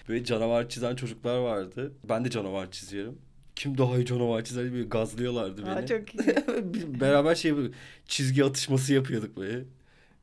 Böyle 0.08 0.24
canavar 0.24 0.68
çizen 0.68 0.96
çocuklar 0.96 1.38
vardı. 1.38 1.92
Ben 2.08 2.24
de 2.24 2.30
canavar 2.30 2.70
çiziyorum 2.70 3.18
kim 3.58 3.78
daha 3.78 3.96
iyi 3.96 4.06
canavar 4.06 4.44
çizer 4.44 4.72
diye 4.72 4.84
gazlıyorlardı 4.84 5.66
beni. 5.66 5.70
Aa, 5.74 5.86
çok 5.86 6.14
iyi. 6.14 6.26
Beraber 7.00 7.34
şey 7.34 7.54
çizgi 8.06 8.44
atışması 8.44 8.94
yapıyorduk 8.94 9.36
böyle. 9.36 9.64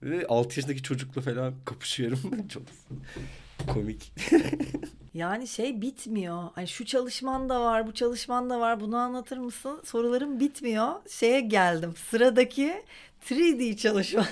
Ve 0.04 0.28
6 0.28 0.60
yaşındaki 0.60 0.84
çocukla 0.84 1.22
falan 1.22 1.54
kapışıyorum. 1.66 2.20
çok 2.50 2.64
komik. 3.68 4.12
yani 5.14 5.48
şey 5.48 5.82
bitmiyor. 5.82 6.50
Hani 6.56 6.68
şu 6.68 6.86
çalışman 6.86 7.50
da 7.50 7.62
var, 7.62 7.88
bu 7.88 7.94
çalışman 7.94 8.50
da 8.50 8.60
var. 8.60 8.80
Bunu 8.80 8.98
anlatır 8.98 9.38
mısın? 9.38 9.82
Sorularım 9.86 10.40
bitmiyor. 10.40 10.94
Şeye 11.10 11.42
geldim. 11.42 11.94
Sıradaki 12.10 12.84
3D 13.26 13.78
çalışma. 13.78 14.28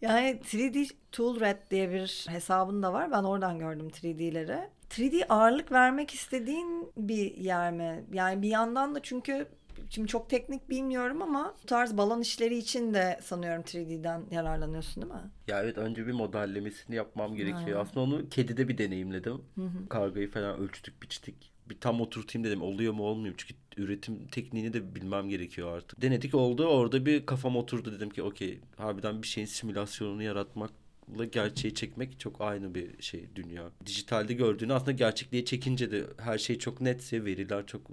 yani 0.00 0.40
3D 0.52 0.90
Tool 1.12 1.40
Red 1.40 1.58
diye 1.70 1.90
bir 1.90 2.26
hesabın 2.28 2.82
da 2.82 2.92
var. 2.92 3.12
Ben 3.12 3.22
oradan 3.22 3.58
gördüm 3.58 3.88
3D'leri. 3.88 4.75
3D 4.98 5.26
ağırlık 5.28 5.72
vermek 5.72 6.10
istediğin 6.14 6.92
bir 6.96 7.36
yer 7.36 7.72
mi? 7.72 8.04
Yani 8.12 8.42
bir 8.42 8.48
yandan 8.48 8.94
da 8.94 9.02
çünkü 9.02 9.48
şimdi 9.90 10.08
çok 10.08 10.30
teknik 10.30 10.70
bilmiyorum 10.70 11.22
ama 11.22 11.54
bu 11.62 11.66
tarz 11.66 11.96
balon 11.96 12.20
işleri 12.20 12.58
için 12.58 12.94
de 12.94 13.18
sanıyorum 13.22 13.62
3D'den 13.62 14.22
yararlanıyorsun 14.30 15.02
değil 15.02 15.14
mi? 15.14 15.30
Ya 15.48 15.62
evet 15.62 15.78
önce 15.78 16.06
bir 16.06 16.12
modellemesini 16.12 16.96
yapmam 16.96 17.36
gerekiyor. 17.36 17.66
Aynen. 17.66 17.80
Aslında 17.80 18.00
onu 18.00 18.28
kedide 18.28 18.68
bir 18.68 18.78
deneyimledim. 18.78 19.42
Hı 19.54 19.62
hı. 19.62 19.88
Kargayı 19.88 20.30
falan 20.30 20.58
ölçtük 20.58 21.02
biçtik. 21.02 21.52
Bir 21.70 21.80
tam 21.80 22.00
oturtayım 22.00 22.46
dedim 22.46 22.62
oluyor 22.62 22.92
mu 22.92 23.02
olmuyor 23.02 23.34
mu? 23.34 23.36
Çünkü 23.36 23.54
üretim 23.76 24.26
tekniğini 24.26 24.72
de 24.72 24.94
bilmem 24.94 25.28
gerekiyor 25.28 25.76
artık. 25.76 26.02
Denedik 26.02 26.34
oldu 26.34 26.66
orada 26.66 27.06
bir 27.06 27.26
kafam 27.26 27.56
oturdu 27.56 27.92
dedim 27.92 28.10
ki 28.10 28.22
okey 28.22 28.60
harbiden 28.76 29.22
bir 29.22 29.26
şeyin 29.26 29.46
simülasyonunu 29.46 30.22
yaratmak 30.22 30.70
gerçeği 31.24 31.74
çekmek 31.74 32.20
çok 32.20 32.40
aynı 32.40 32.74
bir 32.74 33.02
şey 33.02 33.26
dünya. 33.34 33.70
Dijitalde 33.86 34.34
gördüğünü 34.34 34.72
aslında 34.72 34.92
gerçekliğe 34.92 35.44
çekince 35.44 35.90
de 35.90 36.04
her 36.18 36.38
şey 36.38 36.58
çok 36.58 36.80
netse, 36.80 37.24
veriler 37.24 37.66
çok 37.66 37.90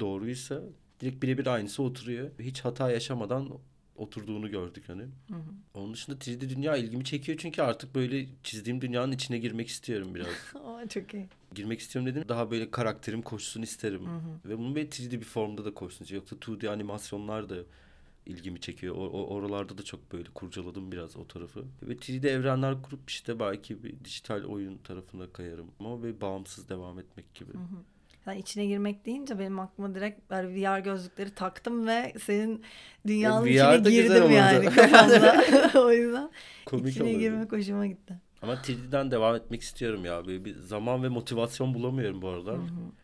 doğruysa 0.00 0.62
direkt 1.00 1.22
birebir 1.22 1.46
aynısı 1.46 1.82
oturuyor. 1.82 2.30
Hiç 2.38 2.60
hata 2.60 2.90
yaşamadan 2.90 3.48
oturduğunu 3.96 4.50
gördük 4.50 4.84
hani. 4.86 5.02
Hı 5.02 5.34
hı. 5.34 5.42
Onun 5.74 5.94
dışında 5.94 6.16
3D 6.16 6.50
dünya 6.50 6.76
ilgimi 6.76 7.04
çekiyor 7.04 7.38
çünkü 7.38 7.62
artık 7.62 7.94
böyle 7.94 8.26
çizdiğim 8.42 8.80
dünyanın 8.80 9.12
içine 9.12 9.38
girmek 9.38 9.68
istiyorum 9.68 10.14
biraz. 10.14 10.26
Aa, 10.64 10.88
çok 10.88 11.14
iyi. 11.14 11.28
Girmek 11.54 11.80
istiyorum 11.80 12.14
dedim. 12.14 12.24
Daha 12.28 12.50
böyle 12.50 12.70
karakterim 12.70 13.22
koşsun 13.22 13.62
isterim. 13.62 14.06
Hı 14.06 14.10
hı. 14.10 14.48
Ve 14.50 14.58
bunun 14.58 14.74
böyle 14.74 14.88
3D 14.88 15.10
bir 15.12 15.24
formda 15.24 15.64
da 15.64 15.74
koşsun. 15.74 16.06
Yoksa 16.10 16.36
2D 16.36 16.68
animasyonlar 16.68 17.48
da 17.48 17.56
ilgimi 18.30 18.60
çekiyor. 18.60 18.96
O, 18.96 19.00
o, 19.00 19.34
oralarda 19.34 19.78
da 19.78 19.82
çok 19.82 20.12
böyle 20.12 20.28
kurcaladım 20.34 20.92
biraz 20.92 21.16
o 21.16 21.26
tarafı. 21.28 21.64
Ve 21.82 21.94
3D 21.94 22.28
evrenler 22.28 22.82
kurup 22.82 23.10
işte 23.10 23.40
belki 23.40 23.84
bir 23.84 24.04
dijital 24.04 24.44
oyun 24.44 24.78
tarafına 24.78 25.32
kayarım. 25.32 25.66
Ama 25.80 26.02
böyle 26.02 26.20
bağımsız 26.20 26.68
devam 26.68 26.98
etmek 26.98 27.34
gibi. 27.34 27.52
Hı 27.52 27.58
hı. 27.58 27.82
Sen 28.24 28.36
içine 28.36 28.66
girmek 28.66 29.06
deyince 29.06 29.38
benim 29.38 29.60
aklıma 29.60 29.94
direkt 29.94 30.30
böyle 30.30 30.48
VR 30.48 30.78
gözlükleri 30.78 31.30
taktım 31.30 31.86
ve 31.86 32.12
senin 32.22 32.62
dünyanın 33.06 33.46
e, 33.46 33.50
içine 33.50 33.90
girdim 33.90 34.30
yani 34.30 34.64
kafamda. 34.74 35.42
o 35.74 35.92
yüzden 35.92 36.30
Komik 36.66 36.88
içine 36.88 37.04
olurdu. 37.04 37.18
girmek 37.18 37.52
hoşuma 37.52 37.86
gitti. 37.86 38.20
Ama 38.42 38.54
3D'den 38.54 39.10
devam 39.10 39.36
etmek 39.36 39.62
istiyorum 39.62 40.04
ya. 40.04 40.26
Böyle 40.26 40.44
bir 40.44 40.56
zaman 40.56 41.02
ve 41.02 41.08
motivasyon 41.08 41.74
bulamıyorum 41.74 42.22
bu. 42.22 42.28
Hı 42.28 42.52
hı. 42.52 42.60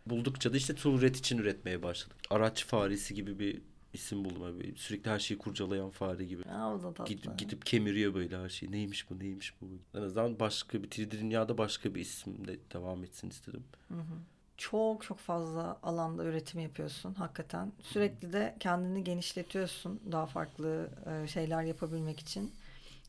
Buldukça 0.06 0.52
da 0.52 0.56
işte 0.56 0.74
üret 0.84 1.16
için 1.16 1.38
üretmeye 1.38 1.82
başladım. 1.82 2.16
Araç 2.30 2.66
faresi 2.66 3.14
gibi 3.14 3.38
bir 3.38 3.60
isim 3.96 4.24
buldum 4.24 4.42
abi. 4.42 4.74
Sürekli 4.76 5.10
her 5.10 5.18
şeyi 5.18 5.38
kurcalayan 5.38 5.90
fare 5.90 6.24
gibi. 6.24 6.42
Aa, 6.44 6.74
o 6.74 6.82
da 6.82 6.94
tatlı. 6.94 7.14
Gidip, 7.14 7.38
gidip 7.38 7.66
kemiriyor 7.66 8.14
böyle 8.14 8.38
her 8.38 8.48
şeyi. 8.48 8.72
Neymiş 8.72 9.10
bu 9.10 9.18
neymiş 9.18 9.54
bu. 9.60 9.66
En 9.98 10.02
azından 10.02 10.40
başka 10.40 10.82
bir 10.82 10.88
3D 10.88 11.10
dünyada 11.10 11.58
başka 11.58 11.94
bir 11.94 12.00
isimle 12.00 12.58
devam 12.72 13.04
etsin 13.04 13.30
istedim. 13.30 13.64
Hı 13.88 13.94
hı. 13.94 14.16
Çok 14.56 15.02
çok 15.02 15.18
fazla 15.18 15.78
alanda 15.82 16.24
üretim 16.24 16.60
yapıyorsun 16.60 17.14
hakikaten. 17.14 17.72
Sürekli 17.82 18.32
de 18.32 18.56
kendini 18.60 19.04
genişletiyorsun 19.04 20.00
daha 20.12 20.26
farklı 20.26 20.90
e, 21.06 21.28
şeyler 21.28 21.62
yapabilmek 21.62 22.20
için. 22.20 22.52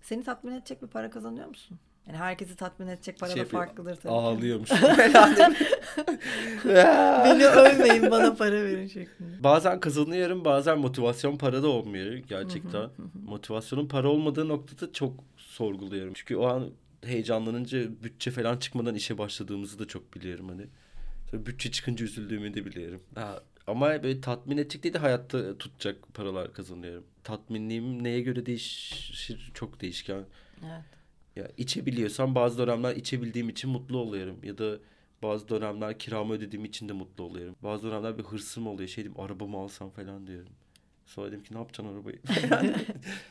Seni 0.02 0.23
tatmin 0.23 0.52
edecek 0.52 0.82
bir 0.82 0.88
para 0.88 1.10
kazanıyor 1.10 1.47
musun? 1.47 1.80
Yani 2.08 2.17
herkesi 2.17 2.56
tatmin 2.56 2.88
edecek 2.88 3.20
para 3.20 3.32
Şey 3.32 3.41
da 3.41 3.46
farklıdır 3.46 3.96
tabii. 3.96 4.13
Ağlıyormuş. 4.13 4.70
Beni 7.26 7.46
övmeyin 7.46 8.12
bana 8.12 8.36
para 8.36 8.63
verin 8.63 8.88
şeklinde. 8.88 9.43
bazen 9.43 9.80
kazanıyorum 9.80 10.46
bazen 10.46 10.80
motivasyon 10.80 11.38
para 11.38 11.63
da 11.63 11.67
olmuyor 11.67 12.13
gerçekten. 12.13 12.89
Motivasyonun 13.26 13.88
para 13.88 14.10
olmadığı 14.10 14.48
noktada 14.48 14.93
çok 14.93 15.13
sorguluyorum. 15.38 16.13
Çünkü 16.15 16.36
o 16.36 16.46
an 16.48 16.70
heyecanlanınca 17.06 18.04
bütçe 18.04 18.32
falan 18.32 18.58
çıkmadan 18.58 18.96
işe 18.96 19.17
başladığımızı 19.17 19.80
da 19.80 19.86
çok 19.88 20.15
biliyorum 20.15 20.50
hani. 20.50 20.65
Sonra 21.32 21.46
bütçe 21.46 21.72
çıkınca 21.72 22.06
üzüldüğümü 22.06 22.54
de 22.54 22.65
biliyorum. 22.65 23.02
Ha, 23.15 23.43
ama 23.67 24.04
böyle 24.04 24.22
tatmin 24.22 24.58
edecek 24.58 24.84
değil 24.84 24.93
de 24.93 24.98
hayatta 25.00 25.58
tutacak 25.58 26.13
paralar 26.13 26.54
kazanıyorum. 26.54 27.04
Tatminliğim 27.24 28.04
neye 28.04 28.22
göre 28.22 28.46
değişir 28.46 29.52
çok 29.54 29.82
değişken. 29.82 30.24
Evet. 30.65 30.97
Ya 31.38 31.47
içebiliyorsam 31.58 32.36
bazı 32.36 32.58
dönemler 32.58 32.95
içebildiğim 32.95 33.50
için 33.50 33.69
mutlu 33.69 33.97
oluyorum. 33.97 34.38
Ya 34.43 34.58
da 34.58 34.78
bazı 35.23 35.50
dönemler 35.50 36.00
kiramı 36.00 36.34
ödediğim 36.34 36.65
için 36.65 36.89
de 36.89 36.93
mutlu 36.93 37.23
oluyorum. 37.23 37.56
Bazı 37.63 37.88
dönemler 37.88 38.17
bir 38.17 38.23
hırsım 38.23 38.67
oluyor. 38.67 38.89
Şey 38.89 39.04
diyeyim 39.04 39.21
arabamı 39.21 39.58
alsam 39.58 39.89
falan 39.89 40.28
diyorum. 40.28 40.52
Sonra 41.06 41.28
dedim 41.28 41.43
ki 41.43 41.54
ne 41.54 41.58
yapacaksın 41.58 41.95
arabayı? 41.95 42.19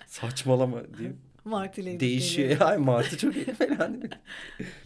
Saçmalama 0.07 0.83
diyeyim. 0.99 1.19
Martı 1.47 2.01
Değişiyor. 2.01 2.61
Yani 2.61 2.85
Martı 2.85 3.19
çok 3.19 3.37
iyi 3.37 3.45
falan. 3.55 4.03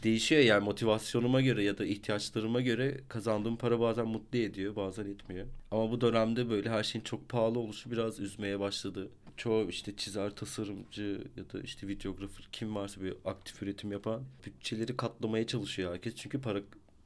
Değişiyor 0.02 0.40
yani 0.40 0.64
motivasyonuma 0.64 1.40
göre 1.40 1.64
ya 1.64 1.78
da 1.78 1.84
ihtiyaçlarıma 1.84 2.60
göre 2.60 3.00
kazandığım 3.08 3.56
para 3.56 3.80
bazen 3.80 4.06
mutlu 4.06 4.38
ediyor 4.38 4.76
bazen 4.76 5.06
etmiyor. 5.06 5.46
Ama 5.70 5.90
bu 5.90 6.00
dönemde 6.00 6.50
böyle 6.50 6.70
her 6.70 6.82
şeyin 6.82 7.04
çok 7.04 7.28
pahalı 7.28 7.58
oluşu 7.58 7.90
biraz 7.90 8.20
üzmeye 8.20 8.60
başladı. 8.60 9.08
Çoğu 9.40 9.68
işte 9.68 9.96
çizer, 9.96 10.30
tasarımcı 10.30 11.24
ya 11.36 11.52
da 11.52 11.60
işte 11.62 11.88
videografer 11.88 12.48
kim 12.52 12.74
varsa 12.74 13.02
bir 13.02 13.14
aktif 13.24 13.62
üretim 13.62 13.92
yapan 13.92 14.22
bütçeleri 14.46 14.96
katlamaya 14.96 15.46
çalışıyor 15.46 15.92
herkes. 15.92 16.14
Çünkü 16.14 16.40
para 16.40 16.60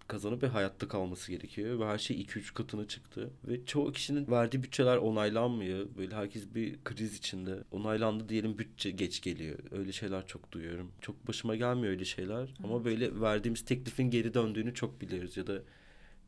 kazanıp 0.09 0.43
ve 0.43 0.47
hayatta 0.47 0.89
kalması 0.89 1.33
gerekiyor. 1.33 1.81
Ve 1.81 1.85
her 1.85 1.99
şey 1.99 2.21
2-3 2.23 2.55
katına 2.55 2.89
çıktı. 2.89 3.31
Ve 3.49 3.67
çoğu 3.67 3.93
kişinin 3.93 4.31
verdiği 4.31 4.63
bütçeler 4.63 4.97
onaylanmıyor. 4.97 5.87
Böyle 5.97 6.15
herkes 6.15 6.55
bir 6.55 6.85
kriz 6.85 7.17
içinde. 7.17 7.59
Onaylandı 7.73 8.29
diyelim 8.29 8.59
bütçe 8.59 8.91
geç 8.91 9.21
geliyor. 9.23 9.59
Öyle 9.71 9.93
şeyler 9.93 10.27
çok 10.27 10.53
duyuyorum. 10.53 10.93
Çok 11.01 11.29
başıma 11.29 11.57
gelmiyor 11.57 11.93
öyle 11.93 12.05
şeyler. 12.05 12.55
Ama 12.65 12.85
böyle 12.85 13.21
verdiğimiz 13.21 13.65
teklifin 13.65 14.11
geri 14.11 14.35
döndüğünü 14.35 14.75
çok 14.75 15.01
biliyoruz. 15.01 15.37
Ya 15.37 15.47
da 15.47 15.63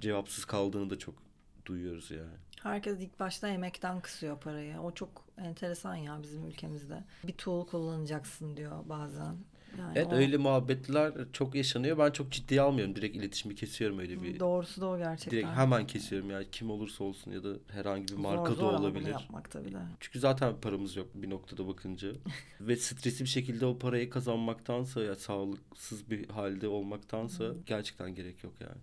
cevapsız 0.01 0.45
kaldığını 0.45 0.91
da 0.91 0.99
çok 0.99 1.26
duyuyoruz 1.67 2.11
yani. 2.11 2.35
Herkes 2.63 3.01
ilk 3.01 3.21
başta 3.21 3.49
emekten 3.49 4.01
kısıyor 4.01 4.41
parayı. 4.41 4.81
O 4.81 4.93
çok 4.95 5.25
enteresan 5.39 5.95
ya 5.95 6.19
bizim 6.23 6.47
ülkemizde. 6.47 7.05
Bir 7.25 7.33
tool 7.33 7.67
kullanacaksın 7.67 8.57
diyor 8.57 8.89
bazen. 8.89 9.37
Yani 9.79 9.93
Evet 9.95 10.07
o- 10.13 10.17
öyle 10.17 10.37
muhabbetler 10.37 11.13
çok 11.33 11.55
yaşanıyor. 11.55 11.99
Ben 11.99 12.11
çok 12.11 12.33
ciddiye 12.33 12.61
almıyorum. 12.61 12.97
Direkt 12.97 13.17
iletişimi 13.17 13.55
kesiyorum 13.55 13.99
öyle 13.99 14.23
bir. 14.23 14.41
Doğrusu 14.41 14.81
da 14.81 14.87
o 14.87 14.99
gerçekten. 14.99 15.31
Direkt 15.31 15.49
hemen 15.57 15.87
kesiyorum 15.87 16.31
yani 16.31 16.47
kim 16.53 16.71
olursa 16.71 17.05
olsun 17.05 17.31
ya 17.31 17.45
da 17.45 17.49
herhangi 17.69 18.09
bir 18.09 18.23
marka 18.23 18.55
zor, 18.55 18.61
zor 18.61 18.73
da 18.73 18.81
olabilir. 18.81 19.07
yapmak 19.11 19.51
tabii 19.51 19.73
de. 19.73 19.79
Çünkü 20.01 20.19
zaten 20.21 20.61
paramız 20.61 20.97
yok 20.97 21.09
bir 21.15 21.31
noktada 21.31 21.69
bakınca. 21.69 22.09
Ve 22.61 22.77
stresli 22.77 23.25
bir 23.25 23.29
şekilde 23.31 23.67
o 23.67 23.79
parayı 23.79 24.11
kazanmaktansa 24.11 25.03
ya 25.03 25.15
sağlıksız 25.17 26.11
bir 26.11 26.29
halde 26.29 26.69
olmaktansa 26.69 27.45
gerçekten 27.67 28.15
gerek 28.15 28.45
yok 28.45 28.53
yani. 28.61 28.81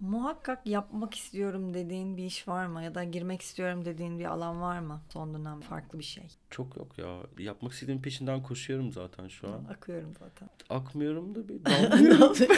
Muhakkak 0.00 0.66
yapmak 0.66 1.14
istiyorum 1.14 1.74
dediğin 1.74 2.16
bir 2.16 2.24
iş 2.24 2.48
var 2.48 2.66
mı? 2.66 2.82
Ya 2.82 2.94
da 2.94 3.04
girmek 3.04 3.42
istiyorum 3.42 3.84
dediğin 3.84 4.18
bir 4.18 4.24
alan 4.24 4.60
var 4.60 4.78
mı? 4.78 5.00
Son 5.12 5.34
dönem 5.34 5.60
farklı 5.60 5.98
bir 5.98 6.04
şey. 6.04 6.24
Çok 6.50 6.76
yok 6.76 6.98
ya. 6.98 7.16
Yapmak 7.38 7.72
istediğim 7.72 8.02
peşinden 8.02 8.42
koşuyorum 8.42 8.92
zaten 8.92 9.28
şu 9.28 9.48
an. 9.48 9.64
Akıyorum 9.64 10.12
zaten. 10.18 10.48
Akmıyorum 10.70 11.34
da 11.34 11.48
bir 11.48 11.64
damlıyorum. 11.64 12.32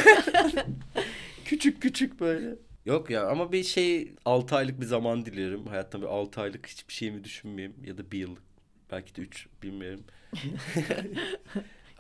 küçük 1.45 1.83
küçük 1.83 2.21
böyle. 2.21 2.57
Yok 2.87 3.11
ya 3.11 3.29
ama 3.29 3.53
bir 3.53 3.63
şey 3.65 4.15
6 4.25 4.57
aylık 4.57 4.81
bir 4.81 4.87
zaman 4.87 5.27
diliyorum. 5.27 5.67
Hayatta 5.67 6.01
bir 6.01 6.07
6 6.07 6.41
aylık 6.41 6.67
hiçbir 6.67 6.93
şeyimi 6.93 7.25
düşünmeyeyim. 7.25 7.77
Ya 7.85 7.99
da 7.99 8.11
bir 8.11 8.19
yıllık. 8.19 8.43
Belki 8.93 9.17
de 9.17 9.21
3 9.21 9.47
bilmiyorum. 9.63 10.05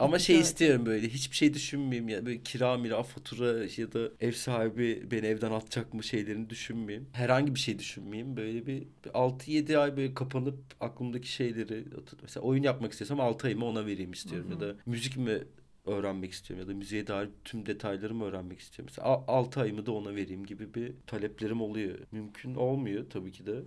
Ama 0.00 0.18
şey 0.18 0.40
istiyorum 0.40 0.86
böyle 0.86 1.08
hiçbir 1.08 1.36
şey 1.36 1.54
düşünmeyeyim 1.54 2.08
ya 2.08 2.26
böyle 2.26 2.42
kira 2.42 2.76
mira 2.76 3.02
fatura 3.02 3.46
ya 3.76 3.92
da 3.92 4.10
ev 4.20 4.32
sahibi 4.32 5.10
beni 5.10 5.26
evden 5.26 5.52
atacak 5.52 5.94
mı 5.94 6.02
şeylerini 6.02 6.50
düşünmeyeyim. 6.50 7.08
Herhangi 7.12 7.54
bir 7.54 7.60
şey 7.60 7.78
düşünmeyeyim. 7.78 8.36
Böyle 8.36 8.66
bir, 8.66 8.86
bir 9.04 9.10
6-7 9.10 9.78
ay 9.78 9.96
böyle 9.96 10.14
kapanıp 10.14 10.58
aklımdaki 10.80 11.32
şeyleri 11.32 11.84
mesela 12.22 12.44
oyun 12.44 12.62
yapmak 12.62 12.92
istiyorsam 12.92 13.20
6 13.20 13.46
ayımı 13.46 13.64
ona 13.64 13.86
vereyim 13.86 14.12
istiyorum 14.12 14.50
ya 14.50 14.60
da 14.60 14.74
müzik 14.86 15.16
mi 15.16 15.44
öğrenmek 15.86 16.32
istiyorum 16.32 16.66
ya 16.66 16.74
da 16.74 16.78
müziğe 16.78 17.06
dair 17.06 17.28
tüm 17.44 17.66
detaylarımı 17.66 18.24
öğrenmek 18.24 18.58
istiyorum. 18.58 18.92
Mesela 18.96 19.24
6 19.28 19.60
ayımı 19.60 19.86
da 19.86 19.92
ona 19.92 20.14
vereyim 20.14 20.46
gibi 20.46 20.74
bir 20.74 20.92
taleplerim 21.06 21.60
oluyor. 21.60 21.98
Mümkün 22.12 22.54
olmuyor 22.54 23.10
tabii 23.10 23.32
ki 23.32 23.46
de. 23.46 23.62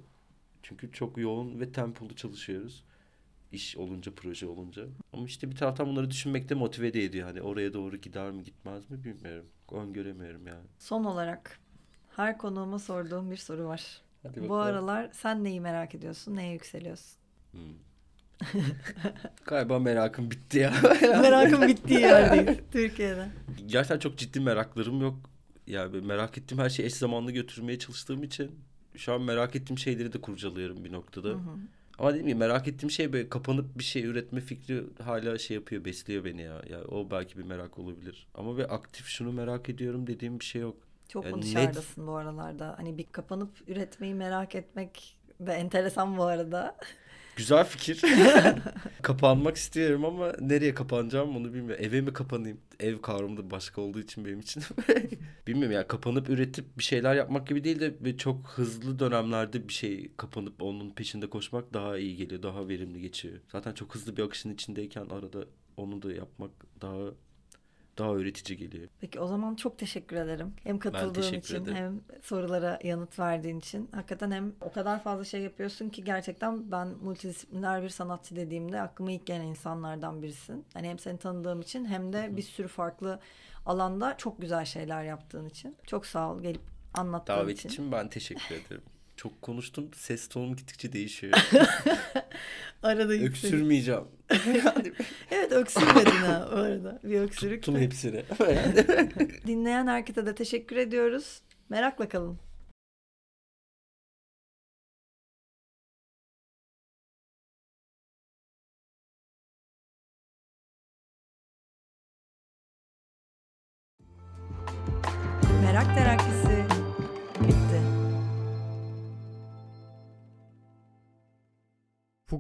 Çünkü 0.63 0.91
çok 0.91 1.17
yoğun 1.17 1.60
ve 1.60 1.72
tempolu 1.72 2.15
çalışıyoruz 2.15 2.84
iş 3.54 3.78
olunca, 3.78 4.12
proje 4.16 4.48
olunca. 4.48 4.86
Ama 5.13 5.26
işte 5.26 5.52
bir 5.52 5.56
taraftan 5.56 5.88
bunları 5.88 6.12
düşünmek 6.12 6.50
de 6.50 6.56
motive 6.56 6.94
de 6.94 7.04
ediyor. 7.04 7.28
Hani 7.28 7.42
oraya 7.42 7.74
doğru 7.74 7.98
gider 7.98 8.32
mi 8.32 8.44
gitmez 8.44 8.89
mi 8.89 9.04
bilmiyorum. 9.04 9.46
Öngöremiyorum 9.72 10.48
yani. 10.48 10.66
Son 10.80 11.04
olarak 11.04 11.60
her 12.16 12.38
konuğuma 12.38 12.80
sorduğum 12.80 13.32
bir 13.32 13.38
soru 13.38 13.66
var. 13.66 14.02
Hadi 14.24 14.50
Bu 14.50 14.56
aralar 14.56 15.10
sen 15.13 15.44
neyi 15.44 15.62
merak 15.62 15.96
ediyorsun? 15.96 16.36
Neye 16.36 16.54
yükseliyorsun? 16.54 17.18
Hmm. 17.52 17.62
Galiba 19.46 19.80
merakım 19.80 20.32
bitti 20.32 20.58
ya. 20.58 20.74
Merakım 21.02 21.68
bittiği 21.68 22.00
yerdeyiz 22.00 22.58
Türkiye'de. 22.72 23.28
Gerçekten 23.66 24.00
çok 24.00 24.18
ciddi 24.18 24.39
meraklarım 24.39 25.02
yok. 25.02 25.16
Yani 25.68 26.02
merak 26.02 26.38
ettiğim 26.38 26.62
her 26.63 26.70
şeyi 26.70 26.86
eş 26.86 26.94
zamanlı 26.94 27.32
götürmeye 27.32 27.80
çalıştığım 27.80 28.24
için 28.24 28.52
şu 28.96 29.13
an 29.13 29.22
merak 29.22 29.56
ettiğim 29.56 29.78
şeyleri 29.78 30.13
de 30.13 30.22
kurcalıyorum 30.22 30.86
bir 30.86 30.92
noktada. 30.92 31.30
Hı 31.30 31.34
hı. 31.34 31.58
Ama 32.00 32.10
dediğim 32.10 32.28
gibi 32.28 32.40
merak 32.40 32.68
ettiğim 32.68 32.92
şey 32.92 33.14
böyle 33.14 33.30
kapanıp 33.30 33.78
bir 33.78 33.84
şey 33.84 34.04
üretme 34.06 34.42
fikri 34.42 34.84
hala 35.04 35.38
şey 35.38 35.56
yapıyor, 35.56 35.86
besliyor 35.86 36.26
beni 36.26 36.42
ya. 36.42 36.62
Ya 36.70 36.84
o 36.84 37.12
belki 37.12 37.38
bir 37.38 37.44
merak 37.44 37.80
olabilir. 37.80 38.28
Ama 38.36 38.58
bir 38.58 38.76
aktif 38.76 39.06
şunu 39.08 39.32
merak 39.32 39.70
ediyorum 39.70 40.08
dediğim 40.08 40.40
bir 40.40 40.46
şey 40.46 40.62
yok. 40.62 40.78
Çok 41.08 41.24
Yani 41.26 41.36
mu 41.36 41.42
net- 41.42 41.46
dışarıdasın 41.46 42.08
bu 42.08 42.16
aralarda? 42.16 42.74
Hani 42.78 42.98
bir 42.98 43.06
kapanıp 43.12 43.50
üretmeyi 43.68 44.14
merak 44.14 44.56
etmek 44.56 45.18
de 45.40 45.54
enteresan 45.54 46.18
bu 46.18 46.24
arada. 46.24 46.76
Güzel 47.36 47.65
fikir. 47.65 48.02
Kapanmak 49.02 49.56
istiyorum 49.58 50.06
ama 50.06 50.34
nereye 50.39 50.74
kapanacağım 50.74 51.36
onu 51.38 51.54
bilmiyorum. 51.54 51.86
Eve 51.86 52.02
mi 52.02 52.13
kapanayım? 52.13 52.60
Ev 52.80 53.02
kavramı 53.02 53.38
da 53.38 53.52
başka 53.52 53.82
olduğu 53.82 54.00
için 54.00 54.26
benim 54.26 54.39
için. 54.39 54.63
bilmiyorum 55.48 55.72
ya 55.76 55.88
kapanıp 55.88 56.30
üretip 56.30 56.78
bir 56.78 56.84
şeyler 56.84 57.15
yapmak 57.15 57.48
gibi 57.48 57.63
değil 57.63 57.80
de 57.80 57.93
ve 58.02 58.17
çok 58.17 58.48
hızlı 58.48 59.00
dönemlerde 59.00 59.67
bir 59.67 59.74
şey 59.74 60.12
kapanıp 60.17 60.62
onun 60.62 60.89
peşinde 60.89 61.30
koşmak 61.30 61.74
daha 61.74 61.98
iyi 61.98 62.15
geliyor. 62.15 62.43
Daha 62.43 62.67
verimli 62.67 63.02
geçiyor. 63.02 63.36
Zaten 63.52 63.74
çok 63.74 63.96
hızlı 63.96 64.17
bir 64.17 64.24
akışın 64.24 64.54
içindeyken 64.54 65.06
arada 65.06 65.46
onu 65.78 66.02
da 66.02 66.13
yapmak 66.13 66.52
daha 66.82 66.98
daha 67.98 68.14
öğretici 68.14 68.58
geliyor. 68.60 68.88
Peki 69.02 69.20
o 69.20 69.28
zaman 69.28 69.56
çok 69.56 69.78
teşekkür 69.78 70.16
ederim. 70.16 70.54
Hem 70.64 70.80
katıldığın 70.80 71.14
teşekkür 71.22 71.38
için 71.38 71.64
ederim. 71.64 71.78
hem 71.78 72.02
sorulara 72.22 72.80
yanıt 72.84 73.20
verdiğin 73.20 73.60
için. 73.60 73.90
Hakikaten 73.92 74.32
hem 74.32 74.54
o 74.62 74.72
kadar 74.72 75.04
fazla 75.04 75.26
şey 75.26 75.42
yapıyorsun 75.42 75.90
ki 75.90 76.04
gerçekten 76.04 76.72
ben 76.72 76.88
multidisipliner 76.88 77.84
bir 77.84 77.90
sanatçı 77.90 78.36
dediğimde 78.36 78.82
aklıma 78.82 79.12
ilk 79.12 79.26
gelen 79.26 79.46
insanlardan 79.46 80.22
birisin. 80.22 80.66
Hani 80.74 80.90
hem 80.90 81.00
seni 81.00 81.18
tanıdığım 81.18 81.62
için 81.62 81.86
hem 81.86 82.14
de 82.14 82.38
bir 82.38 82.42
sürü 82.42 82.68
farklı 82.68 83.20
alanda 83.66 84.18
çok 84.18 84.42
güzel 84.42 84.66
şeyler 84.66 85.04
yaptığın 85.04 85.50
için. 85.50 85.76
Çok 85.88 86.06
sağ 86.06 86.32
ol 86.32 86.42
gelip 86.42 86.62
anlattığın 86.94 87.34
Davet 87.36 87.58
için. 87.60 87.70
için 87.70 87.92
ben 87.92 88.10
teşekkür 88.10 88.56
ederim. 88.66 88.84
Çok 89.15 89.41
konuştum. 89.41 89.89
Ses 89.95 90.28
tonum 90.28 90.56
gittikçe 90.56 90.93
değişiyor. 90.93 91.34
Arada. 92.84 93.13
Öksürmeyeceğim. 93.13 94.04
Evet 95.32 95.52
öksürmedin 95.52 96.12
ha 96.12 96.49
bu 96.52 96.56
arada. 96.56 96.99
Bir 97.04 97.19
öksürük. 97.19 97.63
Tuttum 97.63 97.82
hepsini. 97.82 98.23
Dinleyen 99.47 99.88
herkese 99.88 100.26
de 100.26 100.36
teşekkür 100.36 100.76
ediyoruz. 100.76 101.41
Merakla 101.70 102.09
kalın. 102.09 102.39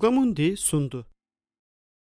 Fugamundi 0.03 0.57
sundu. 0.57 1.05